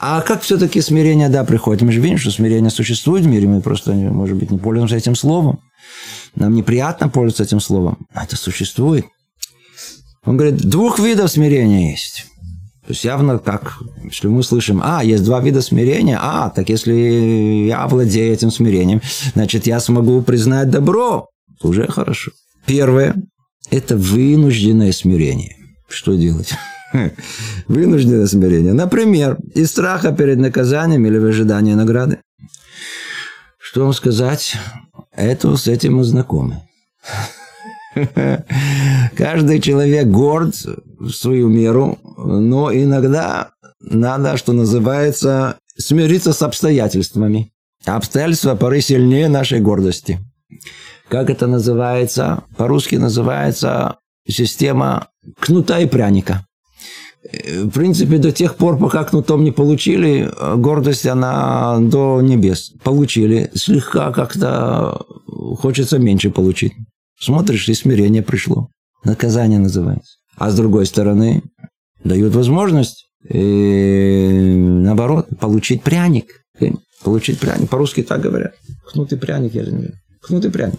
[0.00, 1.82] А как все-таки смирение, да, приходит?
[1.82, 5.14] Мы же видим, что смирение существует в мире, мы просто, может быть, не пользуемся этим
[5.14, 5.60] словом.
[6.34, 8.06] Нам неприятно пользоваться этим словом.
[8.12, 9.06] А это существует.
[10.28, 12.26] Он говорит, двух видов смирения есть.
[12.86, 16.92] То есть явно как, если мы слышим, а, есть два вида смирения, а, так если
[17.66, 19.00] я владею этим смирением,
[19.34, 21.28] значит, я смогу признать добро,
[21.62, 22.32] уже хорошо.
[22.66, 23.14] Первое–
[23.70, 25.56] это вынужденное смирение.
[25.88, 26.52] Что делать?
[27.66, 28.74] Вынужденное смирение.
[28.74, 32.18] Например, из страха перед наказанием или в ожидании награды.
[33.58, 34.56] Что вам сказать?
[35.10, 36.62] Это с этим мы знакомы.
[39.16, 40.54] Каждый человек горд
[40.98, 47.52] в свою меру, но иногда надо, что называется, смириться с обстоятельствами.
[47.84, 50.18] Обстоятельства порой сильнее нашей гордости.
[51.08, 52.44] Как это называется?
[52.56, 55.08] По-русски называется система
[55.40, 56.44] кнута и пряника.
[57.22, 62.72] В принципе, до тех пор, пока кнутом не получили, гордость, она до небес.
[62.82, 63.50] Получили.
[63.54, 65.04] Слегка как-то
[65.60, 66.74] хочется меньше получить.
[67.20, 68.68] Смотришь, и смирение пришло.
[69.04, 70.18] Наказание называется.
[70.36, 71.42] А с другой стороны,
[72.04, 74.30] дают возможность, и,
[74.82, 76.44] наоборот, получить пряник.
[77.02, 77.68] Получить пряник.
[77.68, 78.54] По-русски так говорят.
[78.86, 80.78] Хнутый пряник, я же не Хнутый пряник.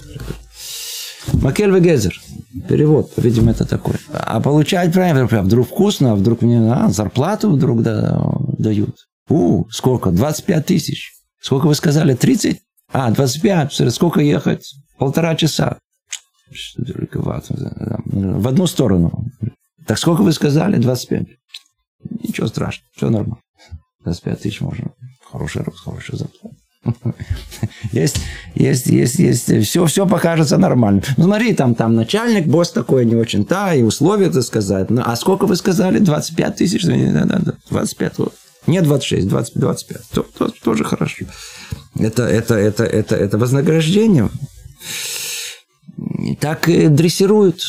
[1.33, 2.19] Макель Вегезер.
[2.67, 3.95] Перевод, видимо, это такой.
[4.11, 8.21] А получать пряник, вдруг вкусно, а вдруг мне а, зарплату вдруг да,
[8.57, 8.95] дают.
[9.29, 10.11] У, сколько?
[10.11, 11.13] 25 тысяч.
[11.41, 12.15] Сколько вы сказали?
[12.15, 12.59] 30?
[12.91, 13.93] А, 25.
[13.93, 14.73] Сколько ехать?
[14.97, 15.77] Полтора часа.
[18.05, 19.25] В одну сторону.
[19.85, 20.77] Так сколько вы сказали?
[20.77, 21.27] 25.
[22.23, 23.41] Ничего страшного, все нормально.
[24.03, 24.91] 25 тысяч можно.
[25.31, 26.55] Хороший рост, хорошая зарплата.
[27.91, 28.21] Есть,
[28.55, 29.67] есть, есть, есть.
[29.67, 31.01] Все, все покажется нормально.
[31.17, 34.89] Ну, смотри, там, там начальник, босс такой не очень, да, и условия, так сказать.
[34.89, 35.99] Ну, а сколько вы сказали?
[35.99, 36.85] 25 тысяч?
[36.85, 38.13] Да, да, да, 25.
[38.67, 39.97] Нет, 26, 20, 25.
[40.13, 41.25] То, то, тоже хорошо.
[41.97, 44.29] Это, это, это, это, это вознаграждение.
[46.39, 47.61] Так дрессируют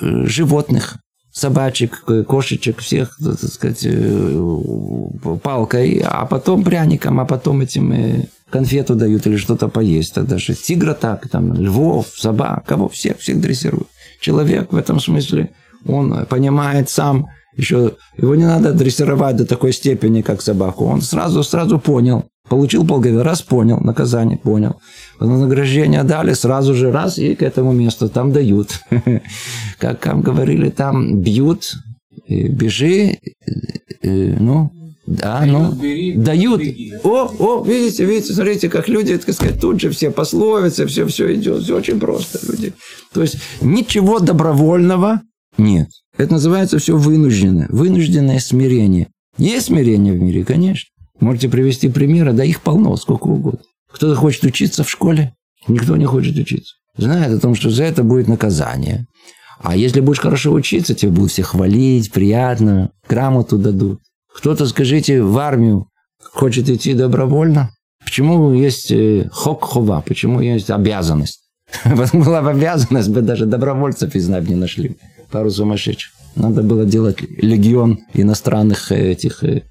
[0.00, 0.98] э, животных
[1.32, 4.58] собачек, кошечек, всех, так сказать, э,
[5.42, 10.14] палкой, а потом пряником, а потом этим э, конфету дают или что-то поесть.
[10.14, 13.88] Тогда же тигра так, там, львов, собак, кого всех, всех дрессируют.
[14.20, 15.50] Человек в этом смысле,
[15.86, 20.84] он понимает сам, еще его не надо дрессировать до такой степени, как собаку.
[20.84, 24.80] Он сразу, сразу понял, Получил полгода, раз понял, наказание понял.
[25.26, 28.80] Вознаграждение дали, сразу же раз и к этому месту там дают.
[29.78, 31.74] Как там говорили, там бьют,
[32.28, 33.18] бежи,
[34.02, 34.70] ну,
[35.06, 35.72] да, ну,
[36.16, 36.62] дают.
[37.02, 41.34] О, о, видите, видите, смотрите, как люди, так сказать, тут же все пословицы, все, все
[41.34, 42.72] идет, все очень просто, люди.
[43.12, 45.20] То есть ничего добровольного
[45.58, 45.88] нет.
[46.16, 49.08] Это называется все вынужденное, вынужденное смирение.
[49.38, 50.88] Есть смирение в мире, конечно.
[51.20, 53.60] Можете привести примеры, да их полно, сколько угодно.
[53.92, 55.34] Кто-то хочет учиться в школе,
[55.68, 56.74] никто не хочет учиться.
[56.96, 59.06] Знает о том, что за это будет наказание.
[59.60, 64.00] А если будешь хорошо учиться, тебя будут все хвалить, приятно, грамоту дадут.
[64.34, 65.88] Кто-то, скажите, в армию
[66.32, 67.70] хочет идти добровольно.
[68.04, 70.02] Почему есть э, хок-хова?
[70.06, 71.42] Почему есть обязанность?
[72.12, 74.96] Была бы обязанность, бы даже добровольцев из не нашли.
[75.30, 76.12] Пару сумасшедших.
[76.34, 79.62] Надо было делать легион иностранных э, этих э,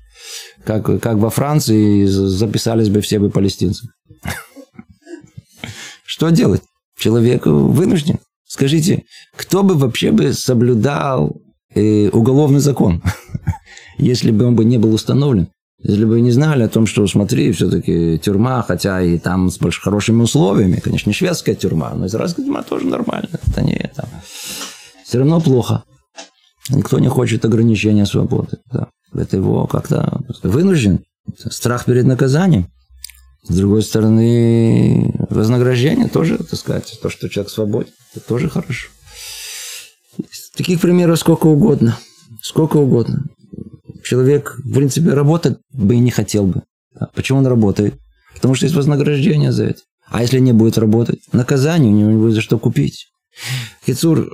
[0.63, 3.87] как, как во Франции записались бы все бы палестинцы.
[6.05, 6.61] Что делать?
[6.97, 8.19] Человек вынужден.
[8.45, 9.05] Скажите,
[9.35, 11.41] кто бы вообще бы соблюдал
[11.73, 13.01] э, уголовный закон,
[13.97, 15.47] если бы он бы не был установлен?
[15.83, 19.83] Если бы не знали о том, что, смотри, все-таки тюрьма, хотя и там с большими
[19.83, 23.29] хорошими условиями, конечно, не шведская тюрьма, но израильская тюрьма тоже нормально.
[23.31, 24.07] Это не это.
[25.03, 25.83] Все равно плохо.
[26.69, 28.57] Никто не хочет ограничения свободы.
[28.71, 28.87] Да.
[29.13, 31.03] Это его как-то вынужден.
[31.49, 32.67] Страх перед наказанием.
[33.43, 38.89] С другой стороны, вознаграждение тоже, так сказать, то, что человек свободен, это тоже хорошо.
[40.55, 41.97] Таких примеров сколько угодно.
[42.41, 43.23] Сколько угодно.
[44.03, 46.63] Человек, в принципе, работать бы и не хотел бы.
[47.15, 47.95] Почему он работает?
[48.35, 49.81] Потому что есть вознаграждение за это.
[50.07, 51.19] А если не будет работать?
[51.31, 53.07] Наказание у него не будет за что купить.
[53.85, 54.29] Кицур,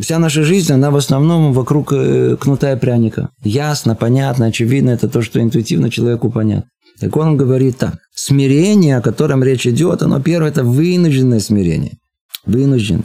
[0.00, 3.30] вся наша жизнь, она в основном вокруг э, кнута и пряника.
[3.42, 6.68] Ясно, понятно, очевидно, это то, что интуитивно человеку понятно.
[7.00, 7.98] Так он говорит так.
[8.14, 11.98] Смирение, о котором речь идет, оно первое, это вынужденное смирение.
[12.44, 13.04] Вынужденное.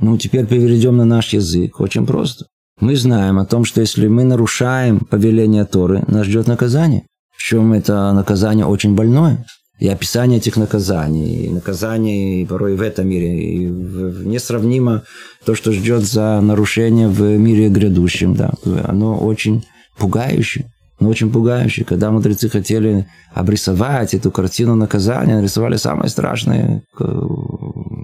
[0.00, 1.80] Ну, теперь переведем на наш язык.
[1.80, 2.46] Очень просто.
[2.80, 7.04] Мы знаем о том, что если мы нарушаем повеление Торы, нас ждет наказание.
[7.36, 9.44] Причем это наказание очень больное
[9.80, 15.04] и описание этих наказаний, и наказаний порой в этом мире, и несравнимо
[15.44, 18.52] то, что ждет за нарушение в мире грядущем, да,
[18.84, 19.64] оно очень
[19.98, 21.86] пугающее, но очень пугающее.
[21.86, 27.04] Когда мудрецы хотели обрисовать эту картину наказания, нарисовали самое страшное э,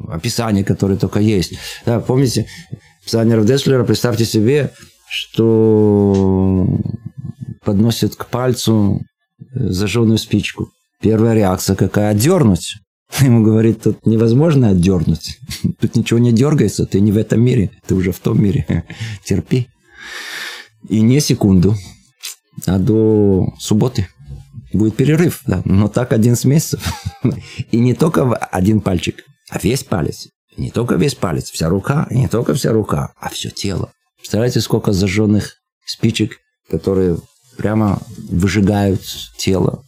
[0.08, 1.58] описание, которое только есть.
[1.84, 2.46] Да, помните,
[3.04, 4.72] писание Равдеслера, представьте себе,
[5.10, 6.66] что
[7.62, 9.02] подносят к пальцу
[9.52, 10.70] зажженную спичку.
[11.06, 12.10] Первая реакция какая?
[12.10, 12.78] Отдернуть.
[13.20, 15.38] Ему говорит, тут невозможно отдернуть.
[15.80, 18.84] Тут ничего не дергается, ты не в этом мире, ты уже в том мире.
[19.24, 19.68] Терпи.
[20.88, 21.76] И не секунду,
[22.66, 24.08] а до субботы
[24.72, 25.42] будет перерыв.
[25.46, 25.62] Да.
[25.64, 26.82] Но так один с месяцев.
[27.70, 30.26] И не только один пальчик, а весь палец.
[30.56, 33.92] Не только весь палец, вся рука, и не только вся рука, а все тело.
[34.16, 35.54] Представляете, сколько зажженных
[35.86, 36.38] спичек,
[36.68, 37.18] которые
[37.56, 39.02] прямо выжигают
[39.38, 39.85] тело,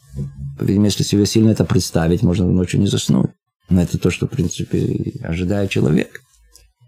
[0.60, 3.30] если себе сильно это представить, можно ночью не заснуть.
[3.68, 6.22] Но это то, что, в принципе, ожидает человек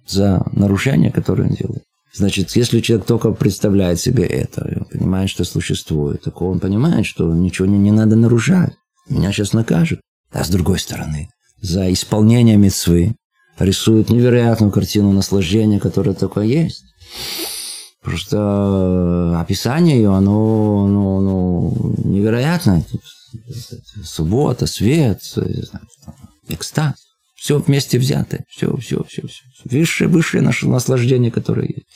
[0.06, 1.82] за нарушение, которое он делает.
[2.12, 7.32] Значит, если человек только представляет себе это, он понимает, что существует, так он понимает, что
[7.32, 8.74] ничего не, не надо нарушать.
[9.08, 10.00] Меня сейчас накажут.
[10.32, 11.28] А с другой стороны,
[11.60, 13.14] за исполнение мецвы
[13.58, 16.82] рисует невероятную картину наслаждения, которая только есть.
[18.02, 22.84] Просто описание ее, оно, оно, оно невероятное
[24.04, 25.20] суббота, свет,
[26.48, 26.94] экстаз.
[27.34, 28.44] Все вместе взятое.
[28.48, 29.42] Все, все, все, все.
[29.64, 31.86] Высшее, высшее наше наслаждение, которое есть.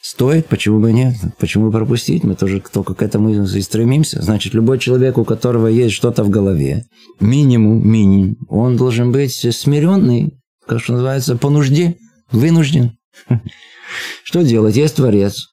[0.00, 1.16] Стоит, почему бы нет?
[1.38, 2.24] Почему пропустить?
[2.24, 4.22] Мы тоже только к этому и стремимся.
[4.22, 6.84] Значит, любой человек, у которого есть что-то в голове,
[7.20, 11.96] минимум, минимум, он должен быть смиренный, как что называется, по нужде,
[12.30, 12.92] вынужден.
[14.24, 14.76] Что делать?
[14.76, 15.46] Есть Творец.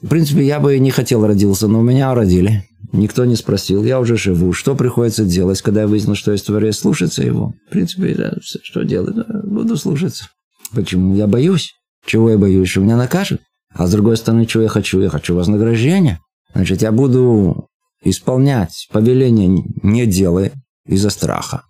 [0.00, 2.67] В принципе, я бы не хотел родился, но меня родили.
[2.92, 4.52] Никто не спросил, я уже живу.
[4.52, 6.78] Что приходится делать, когда я выяснил, что есть Творец?
[6.78, 7.54] Слушаться его.
[7.68, 9.16] В принципе, да, что делать?
[9.44, 10.28] Буду слушаться.
[10.74, 11.14] Почему?
[11.14, 11.74] Я боюсь.
[12.06, 12.68] Чего я боюсь?
[12.68, 13.40] Что меня накажут.
[13.74, 15.00] А с другой стороны, чего я хочу?
[15.00, 16.20] Я хочу вознаграждения.
[16.54, 17.68] Значит, я буду
[18.02, 20.52] исполнять повеление не делая
[20.86, 21.64] из-за страха.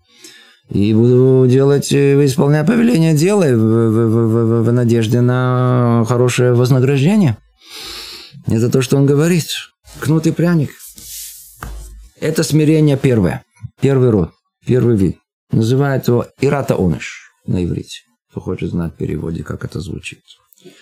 [0.71, 6.53] И буду делать, э, исполнять повеление делая в, в, в, в, в надежде на хорошее
[6.53, 7.39] вознаграждение.
[8.47, 9.47] Это то, что он говорит.
[9.99, 10.71] Кнут и пряник.
[12.21, 13.45] Это смирение первое.
[13.81, 14.31] Первый род.
[14.67, 15.19] Первый вид.
[15.51, 18.01] Называют его ирата оныш на иврите.
[18.31, 20.21] Кто хочет знать в переводе, как это звучит.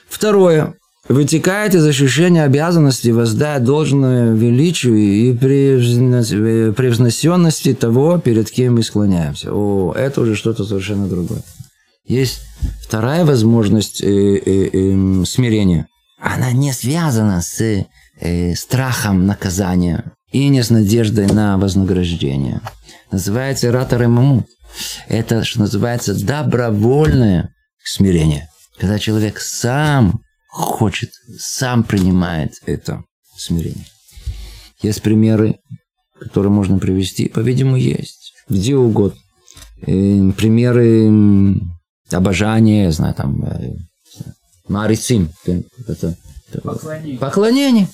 [0.08, 0.74] Второе
[1.08, 5.32] вытекает из ощущения обязанности воздать должное величию и
[6.72, 9.52] превзносенности того, перед кем мы склоняемся.
[9.52, 11.42] О, это уже что-то совершенно другое.
[12.04, 12.40] Есть
[12.82, 15.86] вторая возможность э, э, э, смирения.
[16.20, 17.60] Она не связана с
[18.20, 22.60] э, страхом наказания и не с надеждой на вознаграждение.
[23.10, 24.46] Называется ратор ММУ.
[25.08, 28.48] Это, что называется, добровольное смирение.
[28.78, 33.02] Когда человек сам хочет, сам принимает это
[33.36, 33.86] смирение.
[34.82, 35.58] Есть примеры,
[36.20, 38.34] которые можно привести, по-видимому, есть.
[38.48, 39.18] Где угодно.
[39.86, 41.60] И примеры
[42.10, 43.74] обожания, я знаю, там, э,
[44.68, 45.30] Марицим.
[45.44, 46.16] Это,
[46.62, 47.18] поклонение.
[47.18, 47.88] поклонение.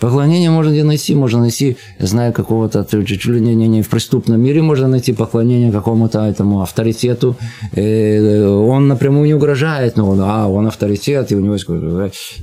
[0.00, 3.88] Поклонение можно где найти, можно найти, я знаю, какого-то, чуть ли не, не, не в
[3.88, 7.36] преступном мире можно найти поклонение какому-то этому авторитету.
[7.76, 11.66] Э, он напрямую не угрожает, но он, а, он авторитет, и у него есть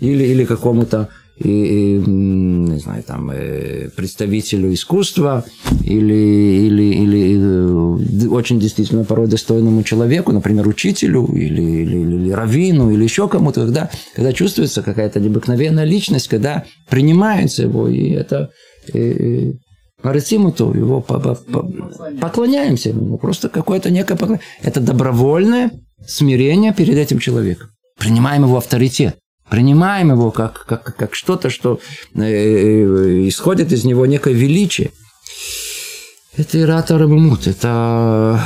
[0.02, 1.08] или, или какому-то
[1.40, 5.46] и, и не знаю, там, э, представителю искусства
[5.84, 12.92] или, или, или э, очень действительно порой достойному человеку, например, учителю или, или, или раввину
[12.92, 18.50] или еще кому-то, когда, когда чувствуется какая-то необыкновенная личность, когда принимается его, и это
[18.94, 19.54] и,
[20.04, 21.72] Марисимуту, его по, по, по,
[22.22, 23.18] поклоняемся ему.
[23.18, 24.46] Просто какое-то некое поклонение.
[24.62, 25.72] Это добровольное
[26.08, 27.70] смирение перед этим человеком.
[27.98, 29.18] Принимаем его авторитет.
[29.50, 31.80] Принимаем его как, как, как что-то, что
[32.16, 34.92] э, э, исходит из него некое величие.
[36.36, 38.42] Это иратор Мут, это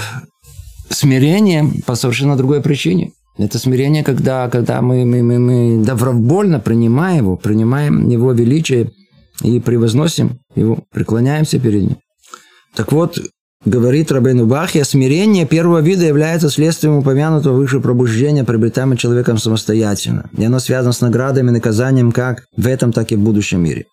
[0.89, 3.11] смирение по совершенно другой причине.
[3.37, 8.91] Это смирение, когда, когда мы, мы, мы, мы добровольно принимаем его, принимаем его величие
[9.43, 11.97] и превозносим его, преклоняемся перед ним.
[12.75, 13.19] Так вот,
[13.63, 20.31] Говорит Рабейну Бахья, смирение первого вида является следствием упомянутого выше пробуждения, приобретаемого человеком самостоятельно.
[20.35, 23.85] И оно связано с наградами и наказанием как в этом, так и в будущем мире.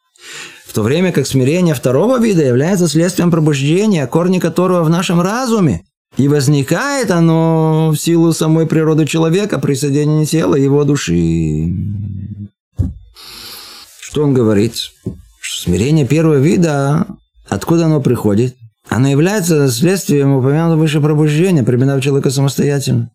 [0.67, 5.83] В то время как смирение второго вида является следствием пробуждения, корни которого в нашем разуме.
[6.17, 11.75] И возникает оно в силу самой природы человека при соединении тела и его души.
[14.01, 14.77] Что он говорит?
[15.43, 17.07] Смирение первого вида,
[17.51, 18.57] откуда оно приходит?
[18.89, 23.11] Оно является следствием упомянутого выше пробуждения, применяв человека самостоятельно.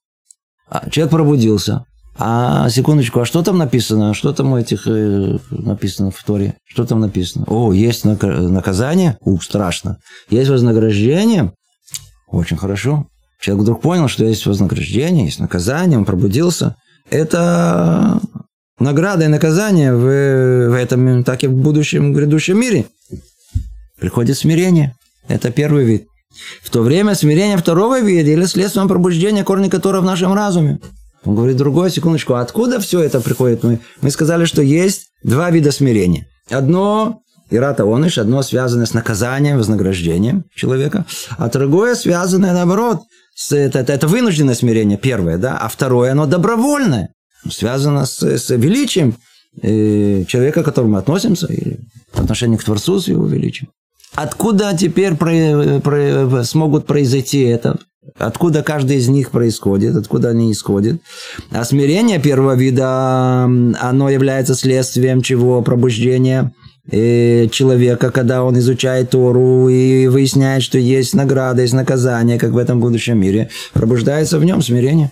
[0.70, 1.86] А человек пробудился.
[2.16, 4.14] А секундочку, а что там написано?
[4.14, 6.56] Что там у этих э, написано в Торе?
[6.64, 7.46] Что там написано?
[7.48, 9.18] О, есть наказание?
[9.22, 9.98] Ух, страшно.
[10.30, 11.54] Есть вознаграждение?
[12.28, 13.08] Очень хорошо.
[13.40, 16.76] Человек вдруг понял, что есть вознаграждение, есть наказание, он пробудился.
[17.10, 18.22] Это
[18.80, 22.86] награда и наказание в, в этом, так и в будущем, грядущем мире.
[24.00, 24.96] Приходит смирение.
[25.28, 26.08] Это первый вид.
[26.64, 30.80] В то время смирение второго вида или следствием пробуждения, корни которого в нашем разуме.
[31.26, 33.64] Он говорит, другое, секундочку, откуда все это приходит?
[33.64, 36.28] Мы, мы сказали, что есть два вида смирения.
[36.50, 41.06] Одно Ирата Оныш, одно связанное с наказанием, вознаграждением человека,
[41.38, 43.02] а другое связанное, наоборот,
[43.36, 47.10] с, это, это, это вынужденное смирение, первое, да, а второе, оно добровольное,
[47.50, 49.18] связано с, с величием
[49.62, 51.80] э, человека, к которому мы относимся, или
[52.12, 53.70] по отношению к Творцу с его величием.
[54.16, 57.80] Откуда теперь про, про, смогут произойти это?
[58.18, 61.00] Откуда каждый из них происходит, откуда они исходят.
[61.52, 65.62] А смирение первого вида, оно является следствием чего?
[65.62, 66.54] Пробуждения
[66.92, 72.58] э, человека, когда он изучает Тору и выясняет, что есть награда, есть наказание, как в
[72.58, 73.50] этом будущем мире.
[73.74, 75.12] Пробуждается в нем смирение,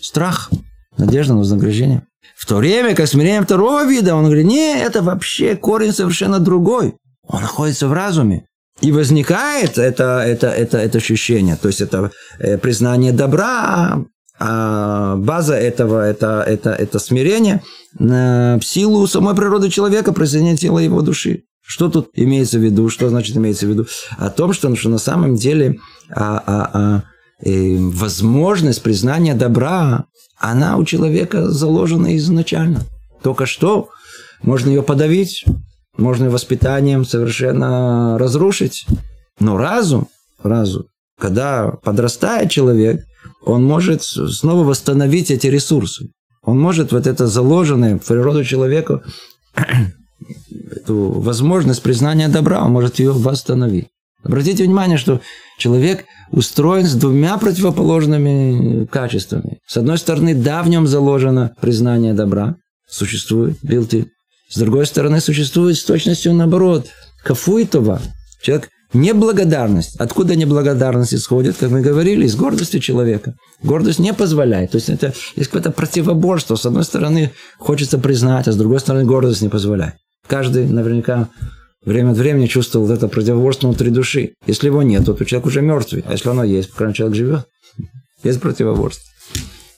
[0.00, 0.50] страх,
[0.98, 2.02] надежда на вознаграждение.
[2.36, 6.94] В то время как смирение второго вида, он говорит, не, это вообще корень совершенно другой.
[7.26, 8.46] Он находится в разуме.
[8.80, 14.04] И возникает это, это, это, это ощущение, то есть это э, признание добра,
[14.38, 17.62] а база этого это, это, это смирение
[17.98, 21.44] в силу самой природы человека, произведения тела его души.
[21.66, 22.88] Что тут имеется в виду?
[22.88, 23.86] Что значит имеется в виду?
[24.18, 25.78] О том, что, что на самом деле
[26.10, 27.02] а, а, а,
[27.44, 30.04] э, возможность признания добра,
[30.38, 32.82] она у человека заложена изначально.
[33.22, 33.88] Только что
[34.42, 35.44] можно ее подавить,
[35.96, 38.86] можно воспитанием совершенно разрушить.
[39.38, 40.08] Но разум,
[40.42, 40.84] разум,
[41.18, 43.04] когда подрастает человек,
[43.44, 46.08] он может снова восстановить эти ресурсы.
[46.42, 49.02] Он может вот это заложенное в природу человека,
[50.70, 53.88] эту возможность признания добра, он может ее восстановить.
[54.22, 55.20] Обратите внимание, что
[55.58, 59.58] человек устроен с двумя противоположными качествами.
[59.66, 62.56] С одной стороны, да, в нем заложено признание добра,
[62.88, 64.08] существует, билти.
[64.48, 66.86] С другой стороны, существует с точностью наоборот.
[67.24, 68.00] Кафуитова.
[68.40, 69.96] Человек Неблагодарность.
[69.96, 73.34] Откуда неблагодарность исходит, как мы говорили, из гордости человека.
[73.62, 74.70] Гордость не позволяет.
[74.70, 76.56] То есть это есть какое-то противоборство.
[76.56, 79.94] С одной стороны, хочется признать, а с другой стороны, гордость не позволяет.
[80.26, 81.28] Каждый наверняка
[81.84, 84.34] время от времени чувствовал это противоборство внутри души.
[84.46, 86.04] Если его нет, то человек уже мертвый.
[86.06, 87.44] А если оно есть, пока человек живет,
[88.22, 89.04] есть противоборство.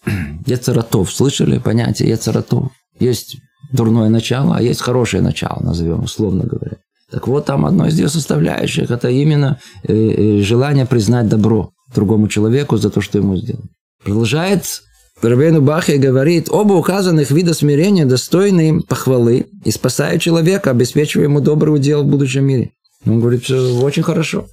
[0.47, 1.11] Ецаратов.
[1.11, 2.71] Слышали понятие Ецаратов?
[3.01, 3.37] Есть
[3.73, 6.77] дурное начало, а есть хорошее начало, назовем условно говоря.
[7.11, 12.29] Так вот, там одно из ее составляющих– это именно э, э, желание признать добро другому
[12.29, 13.65] человеку за то, что ему сделал.
[14.05, 14.83] Продолжает
[15.23, 21.75] Рабейну Бахе говорит, оба указанных вида смирения достойны похвалы и спасают человека, обеспечивая ему добрый
[21.75, 22.73] удел в будущем мире.
[23.05, 24.47] Он говорит, все очень хорошо.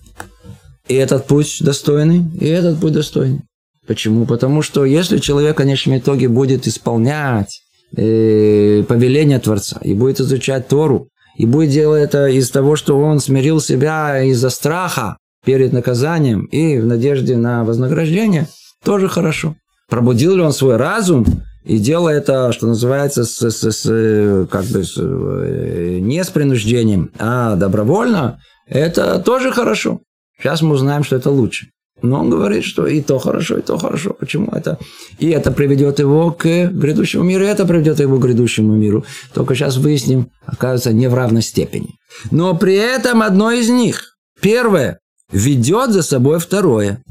[0.87, 3.41] И этот путь достойный, и этот путь достойный.
[3.85, 4.25] Почему?
[4.25, 7.61] Потому что если человек в конечном итоге будет исполнять
[7.95, 13.19] э, повеление Творца и будет изучать Тору, и будет делать это из того, что он
[13.19, 18.47] смирил себя из-за страха перед наказанием и в надежде на вознаграждение,
[18.83, 19.55] тоже хорошо.
[19.89, 21.25] Пробудил ли он свой разум
[21.63, 27.11] и делал это, что называется, с, с, с, как бы с, э, не с принуждением,
[27.19, 30.01] а добровольно, это тоже хорошо.
[30.39, 31.67] Сейчас мы узнаем, что это лучше.
[32.01, 34.13] Но он говорит, что и то хорошо, и то хорошо.
[34.13, 34.77] Почему это?
[35.17, 39.05] И это приведет его к грядущему миру, и это приведет его к грядущему миру.
[39.33, 41.95] Только сейчас выясним, оказывается, не в равной степени.
[42.31, 44.99] Но при этом одно из них, первое,
[45.31, 47.01] ведет за собой второе.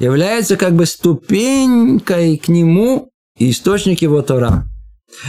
[0.00, 4.64] Является как бы ступенькой к нему и источник его Тора.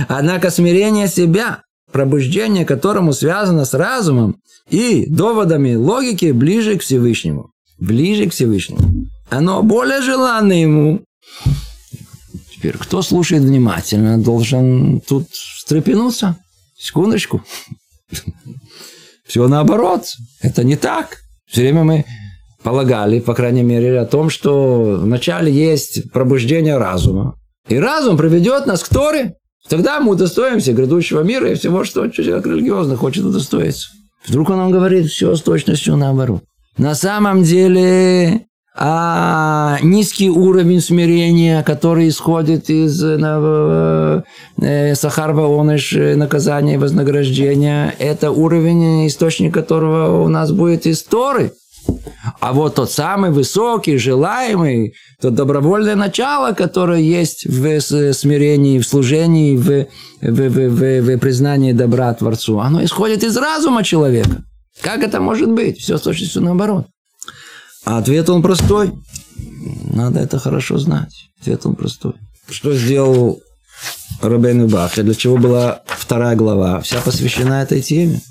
[0.08, 4.38] Однако смирение себя, пробуждение которому связано с разумом
[4.70, 9.08] и доводами логики ближе к Всевышнему ближе к Всевышнему.
[9.30, 11.02] Оно более желанно ему.
[12.52, 16.38] Теперь, кто слушает внимательно, должен тут встрепенуться.
[16.78, 17.44] Секундочку.
[19.26, 20.06] Все наоборот.
[20.42, 21.20] Это не так.
[21.46, 22.06] Все время мы
[22.64, 27.36] полагали, по крайней мере, о том, что вначале есть пробуждение разума.
[27.68, 29.36] И разум приведет нас к Торе.
[29.70, 33.90] Тогда мы удостоимся грядущего мира и всего, что человек религиозно хочет удостоиться.
[34.26, 36.44] Вдруг он нам говорит все с точностью наоборот.
[36.78, 38.48] На самом деле
[38.80, 44.24] а низкий уровень смирения, который исходит из э,
[44.62, 51.54] э, Сахарва Оныш, наказания и вознаграждения, это уровень, источник которого у нас будет из Торы.
[52.40, 59.56] А вот тот самый высокий, желаемый, то добровольное начало, которое есть в смирении, в служении,
[59.56, 59.88] в,
[60.22, 64.44] в, в, в, в признании добра Творцу, оно исходит из разума человека.
[64.82, 65.80] Как это может быть?
[65.80, 66.88] Все с точностью наоборот.
[67.86, 68.92] А ответ он простой.
[69.94, 71.30] Надо это хорошо знать.
[71.42, 72.14] Ответ он простой.
[72.50, 73.42] Что сделал
[74.22, 74.98] Рабейн Бах?
[74.98, 76.82] И для чего была вторая глава?
[76.82, 78.22] Вся посвящена этой теме.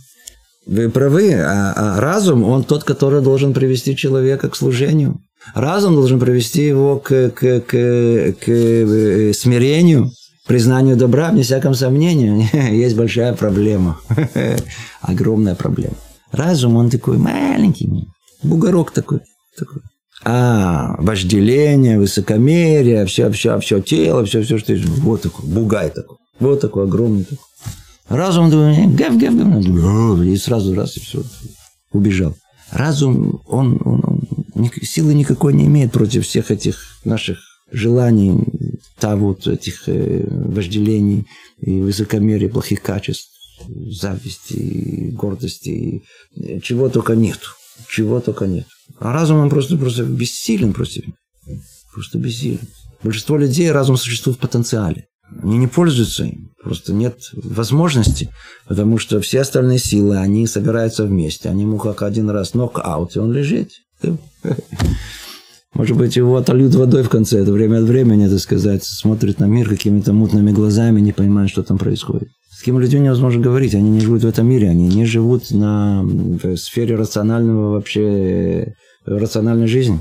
[0.66, 5.20] Вы правы, а, а разум, он тот, который должен привести человека к служению.
[5.55, 10.11] Разум должен привести его к, к, к, к э, смирению,
[10.44, 12.49] признанию добра, вне всяком сомнении.
[12.74, 14.01] Есть большая проблема.
[15.01, 15.94] Огромная проблема.
[16.37, 17.89] Разум, он такой маленький,
[18.43, 19.20] бугорок такой.
[19.57, 19.80] такой.
[20.24, 24.87] А вожделение, высокомерие, все, все, все тело, все, все, что есть.
[24.87, 26.16] Вот такой, бугай такой.
[26.41, 27.45] Вот такой огромный такой.
[28.09, 31.22] Разум думает, гав, гав, гав, и сразу раз, и все,
[31.93, 32.34] убежал.
[32.70, 34.03] Разум, он, он,
[34.55, 37.39] он силы никакой не имеет против всех этих наших
[37.70, 38.37] желаний,
[38.99, 41.26] та вот этих э, вожделений
[41.61, 43.36] и высокомерия, плохих качеств
[43.91, 46.03] зависти, гордости,
[46.63, 47.41] чего только нет.
[47.89, 48.67] Чего только нет.
[48.99, 51.05] А разум он просто, просто бессилен против
[51.93, 52.61] Просто бессилен.
[53.03, 55.07] Большинство людей разум существует в потенциале.
[55.43, 56.51] Они не пользуются им.
[56.63, 58.31] Просто нет возможности,
[58.67, 61.49] потому что все остальные силы, они собираются вместе.
[61.49, 63.71] Они ему как один раз нок-аут, и он лежит.
[65.75, 67.39] Может быть, его отольют водой в конце.
[67.39, 71.63] Это время от времени, так сказать, смотрит на мир какими-то мутными глазами, не понимает, что
[71.63, 72.29] там происходит.
[72.57, 76.03] С кем людьми невозможно говорить, они не живут в этом мире, они не живут на,
[76.03, 80.01] в сфере рационального вообще, рациональной жизни.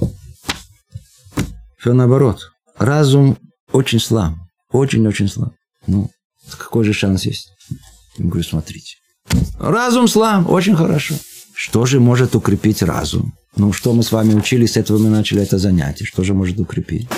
[1.78, 2.52] Все наоборот.
[2.78, 3.38] Разум
[3.74, 4.36] очень слаб,
[4.72, 5.52] очень-очень слаб.
[5.86, 6.10] Ну,
[6.58, 7.50] какой же шанс есть?
[8.18, 8.96] Я говорю, смотрите.
[9.60, 11.16] Разум слаб, очень хорошо.
[11.54, 13.34] Что же может укрепить разум?
[13.58, 16.06] Ну, что мы с вами учили, с этого мы начали это занятие.
[16.06, 17.10] Что же может укрепить?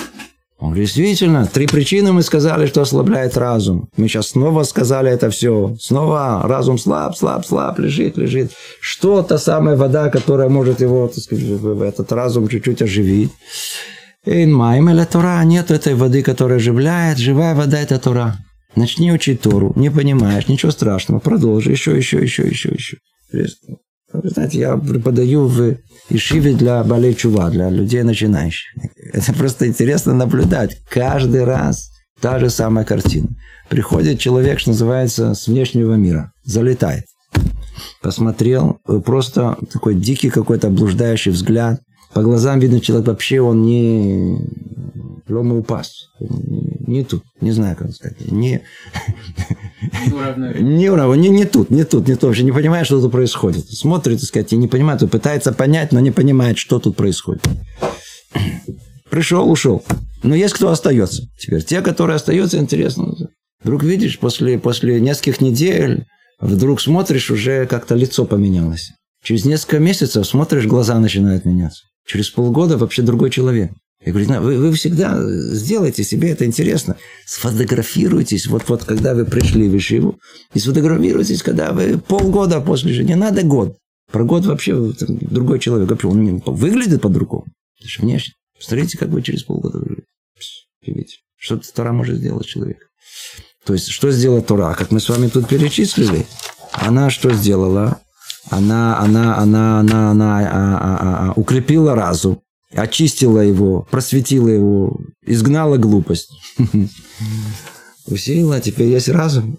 [0.58, 3.88] Он действительно, три причины мы сказали, что ослабляет разум.
[3.96, 5.76] Мы сейчас снова сказали это все.
[5.80, 8.50] Снова разум слаб, слаб, слаб, лежит, лежит.
[8.80, 11.44] Что та самая вода, которая может его, так сказать,
[11.82, 13.30] этот разум чуть-чуть оживить?
[14.26, 15.44] Инмайм или Тора.
[15.44, 17.18] Нет этой воды, которая оживляет.
[17.18, 18.36] Живая вода– это Тора.
[18.74, 19.72] Начни учить Тору.
[19.76, 21.20] Не понимаешь, ничего страшного.
[21.20, 21.70] Продолжи.
[21.70, 22.96] Еще, еще, еще, еще, еще.
[24.12, 25.76] Вы знаете, я преподаю в
[26.08, 28.70] Ишиве для болей чува, для людей начинающих.
[29.12, 30.78] Это просто интересно наблюдать.
[30.88, 31.90] Каждый раз
[32.20, 33.28] та же самая картина.
[33.68, 37.04] Приходит человек, что называется, с внешнего мира, залетает.
[38.00, 41.80] Посмотрел, просто такой дикий какой-то блуждающий взгляд.
[42.14, 44.38] По глазам видно, человек вообще он не
[45.28, 46.08] лома упасть.
[46.18, 48.18] Не тут, не знаю, как сказать.
[48.32, 48.62] Не,
[49.80, 52.24] не, не, не тут, не тут, не тут.
[52.24, 53.68] Вообще не понимает, что тут происходит.
[53.68, 57.42] Смотрит, так сказать, и не понимает, пытается понять, но не понимает, что тут происходит.
[59.10, 59.84] Пришел, ушел.
[60.22, 61.22] Но есть кто остается.
[61.38, 63.14] Теперь те, которые остаются, интересно.
[63.62, 66.04] Вдруг видишь, после, после нескольких недель,
[66.40, 68.92] вдруг смотришь, уже как-то лицо поменялось.
[69.22, 71.82] Через несколько месяцев смотришь, глаза начинают меняться.
[72.06, 73.72] Через полгода вообще другой человек.
[74.04, 75.20] Я говорю, вы, вы всегда
[75.52, 76.96] сделайте себе это интересно.
[77.26, 80.18] Сфотографируйтесь, вот-вот, когда вы пришли в Ишиву,
[80.54, 83.02] и сфотографируйтесь, когда вы полгода после же.
[83.02, 83.76] Не надо год.
[84.10, 85.90] Про год вообще другой человек.
[85.90, 87.44] Вообще, он выглядит по-другому.
[87.98, 88.34] Внешне.
[88.56, 89.80] Посмотрите, как вы через полгода
[90.86, 91.18] выглядите.
[91.36, 92.78] Что Тора может сделать человек.
[93.64, 94.74] То есть, что сделала Тора?
[94.74, 96.26] Как мы с вами тут перечислили,
[96.72, 98.00] она что сделала?
[98.50, 102.40] Она, она, она, она, она, она а, а, а, укрепила разум
[102.74, 106.30] очистила его, просветила его, изгнала глупость.
[108.06, 109.58] Усилила, теперь есть разум.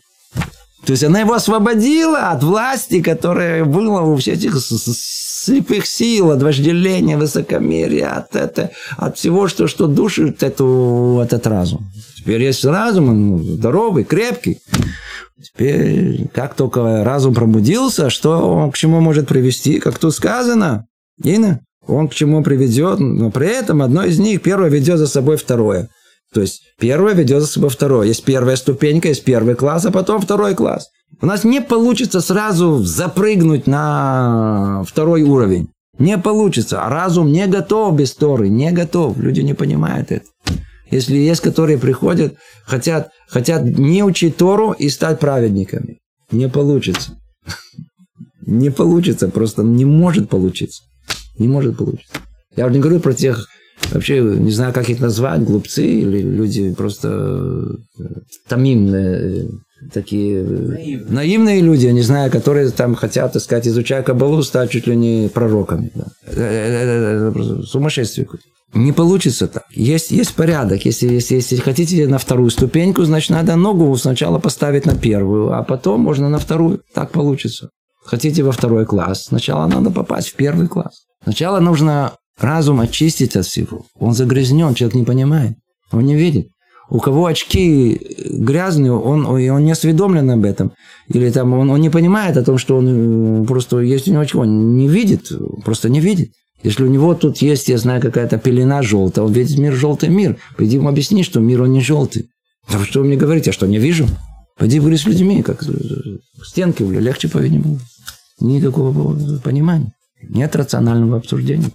[0.85, 6.41] То есть она его освободила от власти, которая была у всех этих слепых сил, от
[6.41, 11.91] вожделения, высокомерия, от, это, от всего, что, что душит эту, этот разум.
[12.17, 14.59] Теперь есть разум, он здоровый, крепкий.
[15.41, 20.85] Теперь, как только разум пробудился, что к чему может привести, как тут сказано,
[21.23, 25.37] Ина, он к чему приведет, но при этом одно из них, первое ведет за собой
[25.37, 25.89] второе.
[26.33, 28.07] То есть первое ведет за собой второе.
[28.07, 30.87] Есть первая ступенька, есть первый класс, а потом второй класс.
[31.21, 35.69] У нас не получится сразу запрыгнуть на второй уровень.
[35.97, 36.83] Не получится.
[36.83, 39.17] А разум не готов без Торы, не готов.
[39.17, 40.25] Люди не понимают это.
[40.91, 45.99] Если есть, которые приходят, хотят, хотят не учить Тору и стать праведниками.
[46.31, 47.17] Не получится.
[48.45, 50.81] Не получится, просто не может получиться.
[51.39, 52.13] Не может получиться.
[52.55, 53.47] Я уже не говорю про тех,
[53.91, 58.03] вообще не знаю, как их назвать, глупцы или люди просто э,
[58.47, 59.49] томимные,
[59.93, 61.05] такие наивные.
[61.09, 65.29] наивные люди, не знаю, которые там хотят, так сказать, изучая Кабалу, стать чуть ли не
[65.29, 65.91] пророками.
[65.95, 66.07] Да.
[66.27, 68.27] Это, это, сумасшествие
[68.73, 69.63] Не получится так.
[69.71, 70.85] Есть, есть порядок.
[70.85, 75.63] Если, если, если хотите на вторую ступеньку, значит, надо ногу сначала поставить на первую, а
[75.63, 76.81] потом можно на вторую.
[76.93, 77.69] Так получится.
[78.03, 81.08] Хотите во второй класс, сначала надо попасть в первый класс.
[81.23, 83.85] Сначала нужно разум очистить от всего.
[83.99, 85.57] Он загрязнен, человек не понимает.
[85.91, 86.49] Он не видит.
[86.89, 90.71] У кого очки грязные, он, он не осведомлен об этом.
[91.07, 94.21] Или там он, он не понимает о том, что он э, просто есть у него
[94.21, 94.39] очко.
[94.39, 95.31] Он не видит,
[95.63, 96.31] просто не видит.
[96.63, 100.37] Если у него тут есть, я знаю, какая-то пелена желтая, он видит мир желтый мир.
[100.57, 102.29] Пойди ему объясни, что мир он не желтый.
[102.71, 104.07] Да что вы мне говорите, я что, не вижу?
[104.57, 105.63] Пойди говори с людьми, как
[106.43, 107.79] стенки, легче, по-видимому.
[108.41, 109.93] Никакого понимания.
[110.21, 111.71] Нет рационального обсуждения.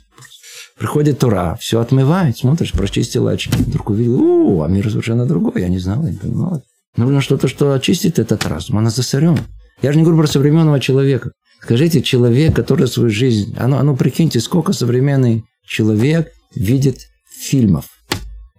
[0.78, 3.57] Приходит Тура, все отмывает, смотришь, прочистила очки.
[3.57, 6.62] Вдруг увидел, о, а мир совершенно другой, я не знал, я не понимал.
[6.97, 9.38] Нужно что-то, что очистит этот разум, она засорен.
[9.82, 11.30] Я же не говорю про современного человека.
[11.61, 13.55] Скажите, человек, который свою жизнь...
[13.57, 17.86] А ну, а ну прикиньте, сколько современный человек видит фильмов.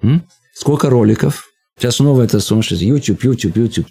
[0.01, 0.23] М?
[0.53, 1.45] Сколько роликов.
[1.77, 2.89] Сейчас снова это сумасшедшее.
[2.89, 3.87] YouTube, YouTube, YouTube.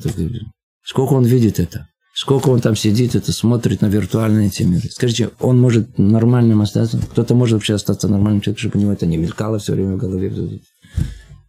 [0.82, 1.88] Сколько он видит это.
[2.14, 4.88] Сколько он там сидит, это смотрит на виртуальные эти миры.
[4.88, 6.98] Скажите, он может нормальным остаться?
[7.10, 9.98] Кто-то может вообще остаться нормальным человеком, чтобы у него это не мелькало все время в
[9.98, 10.60] голове.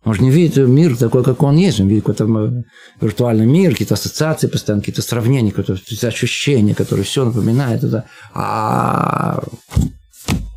[0.03, 1.79] Он же не видит мир такой, как он есть.
[1.79, 2.63] Он видит какой-то
[2.99, 7.83] виртуальный мир, какие-то ассоциации постоянно, какие-то сравнения, какие-то ощущения, которые все напоминают.
[7.83, 8.05] Это.
[8.33, 9.43] А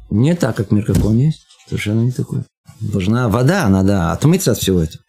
[0.09, 1.43] не так, как мир, как он есть.
[1.69, 2.45] Совершенно не такой.
[2.81, 5.03] Должна вода, надо отмыться от всего этого.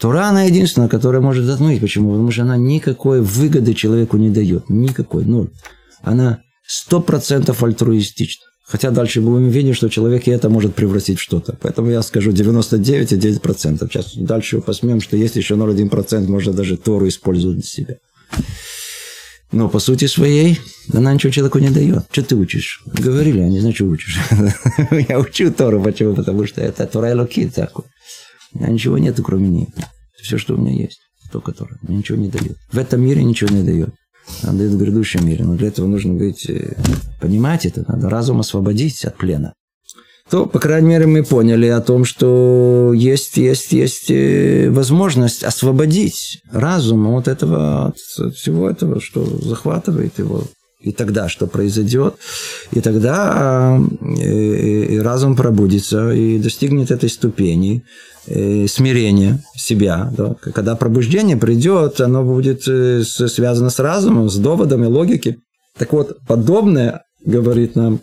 [0.00, 1.80] Тура, она единственная, которая может отмыть.
[1.80, 2.12] Почему?
[2.12, 4.70] Потому что она никакой выгоды человеку не дает.
[4.70, 5.24] Никакой.
[5.24, 5.48] Ноль.
[6.02, 8.44] Она сто процентов альтруистична.
[8.64, 11.56] Хотя дальше будем видеть, что человек и это может превратить в что-то.
[11.60, 13.88] Поэтому я скажу 99,9%.
[13.88, 17.96] Сейчас дальше посмеем, что есть еще 0,1%, может даже Тору использовать для себя.
[19.50, 20.60] Но по сути своей
[20.92, 22.04] она ничего человеку не дает.
[22.10, 22.82] Что ты учишь?
[22.84, 24.18] Говорили, я не знаю, что учишь.
[25.08, 25.82] Я учу Тору.
[25.82, 26.14] Почему?
[26.14, 27.86] Потому что это Тора Элоки такой.
[28.52, 29.68] У меня ничего нету, кроме нее.
[30.20, 31.00] Все, что у меня есть.
[31.32, 31.76] Только Тора.
[31.82, 32.56] Мне ничего не дает.
[32.72, 33.90] В этом мире ничего не дает.
[34.42, 35.44] Она дает в грядущем мире.
[35.44, 36.48] Но для этого нужно быть...
[36.48, 36.74] Э,
[37.20, 37.84] понимать это.
[37.88, 39.52] Надо разум освободить от плена
[40.30, 46.40] то, по крайней мере, мы поняли о том, что есть, есть, есть э, возможность освободить
[46.50, 50.44] разум от этого, от всего этого, что захватывает его.
[50.80, 52.14] И тогда что произойдет?
[52.72, 57.84] И тогда э, разум пробудится и достигнет этой ступени
[58.28, 60.12] э, смирения себя.
[60.16, 60.34] Да?
[60.34, 65.38] Когда пробуждение придет, оно будет связано с разумом, с доводами логики.
[65.76, 68.00] Так вот, подобное говорит нам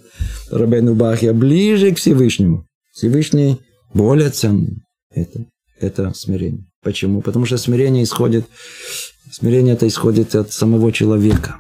[0.51, 2.65] Рабейну Бахья, ближе к Всевышнему.
[2.93, 3.59] Всевышний
[3.93, 4.84] более ценный.
[5.11, 5.45] Это,
[5.80, 6.65] это смирение.
[6.84, 7.21] Почему?
[7.21, 8.45] Потому что смирение исходит,
[9.32, 11.55] смирение это исходит от самого человека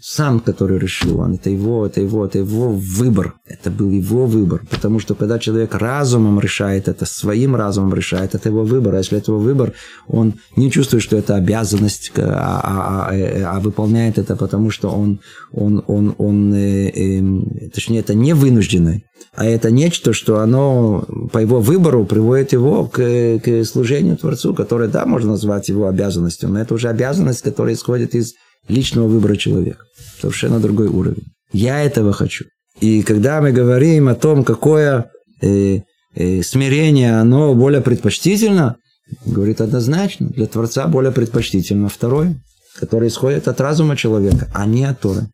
[0.00, 3.34] сам, который решил, он, это его, это его, это его выбор.
[3.46, 4.62] Это был его выбор.
[4.70, 8.94] Потому что когда человек разумом решает это, своим разумом решает, это его выбор.
[8.94, 9.72] А если это его выбор,
[10.06, 15.20] он не чувствует, что это обязанность, а, а, а, а выполняет это, потому что он,
[15.52, 19.02] он, он, он э, э, точнее, это не вынужденное,
[19.34, 24.88] а это нечто, что оно по его выбору приводит его к, к служению Творцу, которое,
[24.88, 28.34] да, можно назвать его обязанностью, но это уже обязанность, которая исходит из
[28.68, 29.84] личного выбора человека.
[30.20, 31.24] Совершенно другой уровень.
[31.52, 32.44] Я этого хочу.
[32.80, 35.10] И когда мы говорим о том, какое
[35.40, 35.80] э,
[36.14, 38.76] э, смирение, оно более предпочтительно,
[39.24, 42.40] говорит однозначно, для Творца более предпочтительно второе,
[42.78, 45.28] которое исходит от разума человека, а не от Торы.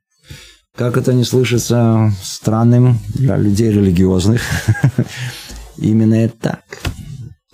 [0.76, 4.42] Как это не слышится странным для людей религиозных,
[5.76, 6.62] именно это так.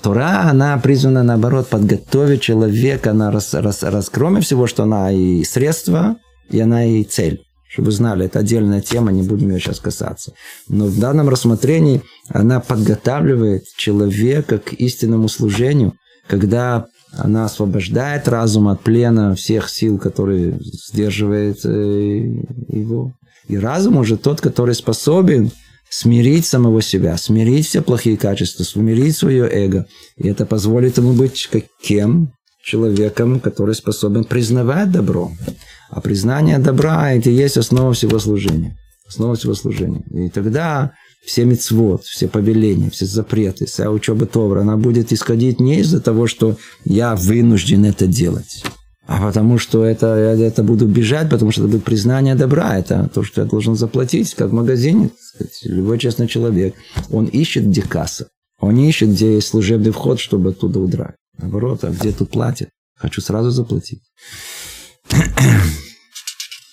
[0.01, 5.45] Тора, она призвана, наоборот, подготовить человека, она рас, рас, рас, кроме всего, что она и
[5.45, 6.17] средство,
[6.51, 7.43] и она и цель.
[7.71, 10.33] Чтобы знали, это отдельная тема, не будем ее сейчас касаться.
[10.69, 15.95] Но в данном рассмотрении она подготавливает человека к истинному служению,
[16.27, 21.71] когда она освобождает разум от плена всех сил, которые сдерживает э,
[22.69, 23.13] его.
[23.47, 25.53] И разум уже тот, который способен
[25.91, 29.87] смирить самого себя, смирить все плохие качества, смирить свое эго.
[30.17, 32.33] И это позволит ему быть как кем?
[32.63, 35.33] Человеком, который способен признавать добро.
[35.91, 38.77] А признание добра– это и есть основа всего служения.
[39.09, 40.03] Основа всего служения.
[40.11, 40.93] И тогда
[41.27, 46.27] все мецвод, все повеления, все запреты, вся учеба Товра, она будет исходить не из-за того,
[46.27, 48.65] что я вынужден это делать,
[49.11, 52.79] а потому что это, я это буду бежать, потому что это будет признание добра.
[52.79, 55.11] Это то, что я должен заплатить, как в магазине.
[55.21, 56.77] Сказать, любой честный человек,
[57.11, 58.29] он ищет, где касса.
[58.61, 61.17] Он не ищет, где есть служебный вход, чтобы оттуда удрать.
[61.39, 62.69] Наоборот, а где тут платят?
[62.97, 64.01] Хочу сразу заплатить.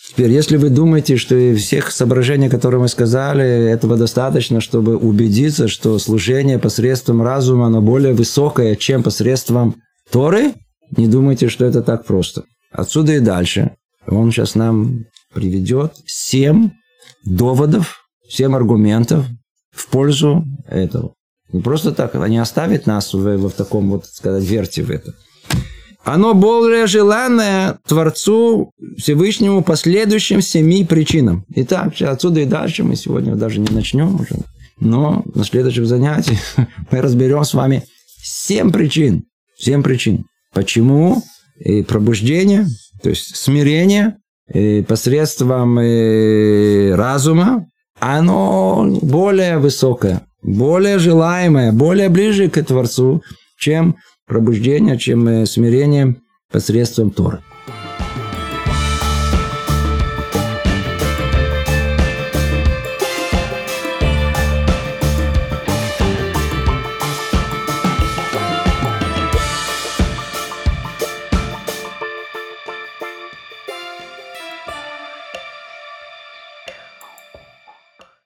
[0.09, 5.67] Теперь, если вы думаете, что из всех соображений, которые мы сказали, этого достаточно, чтобы убедиться,
[5.67, 9.81] что служение посредством разума, оно более высокое, чем посредством
[10.11, 10.53] Торы,
[10.95, 12.43] не думайте, что это так просто.
[12.71, 13.71] Отсюда и дальше.
[14.07, 16.71] Он сейчас нам приведет семь
[17.25, 19.25] доводов, семь аргументов
[19.71, 21.13] в пользу этого.
[21.51, 25.13] Не просто так, не оставит нас в, в таком вот, сказать, верте в это.
[26.03, 31.45] Оно более желанное Творцу Всевышнему по следующим семи причинам.
[31.55, 34.37] Итак, отсюда и дальше мы сегодня даже не начнем уже.
[34.79, 36.37] Но на следующем занятии
[36.91, 37.83] мы разберем с вами
[38.21, 39.25] семь причин.
[39.57, 40.25] Семь причин.
[40.57, 41.21] Почему
[41.59, 42.65] и пробуждение,
[43.03, 44.17] то есть смирение
[44.51, 47.67] и посредством и разума,
[47.99, 53.21] оно более высокое, более желаемое, более ближе к Творцу,
[53.59, 56.15] чем пробуждение, чем смирение
[56.51, 57.37] посредством Торы.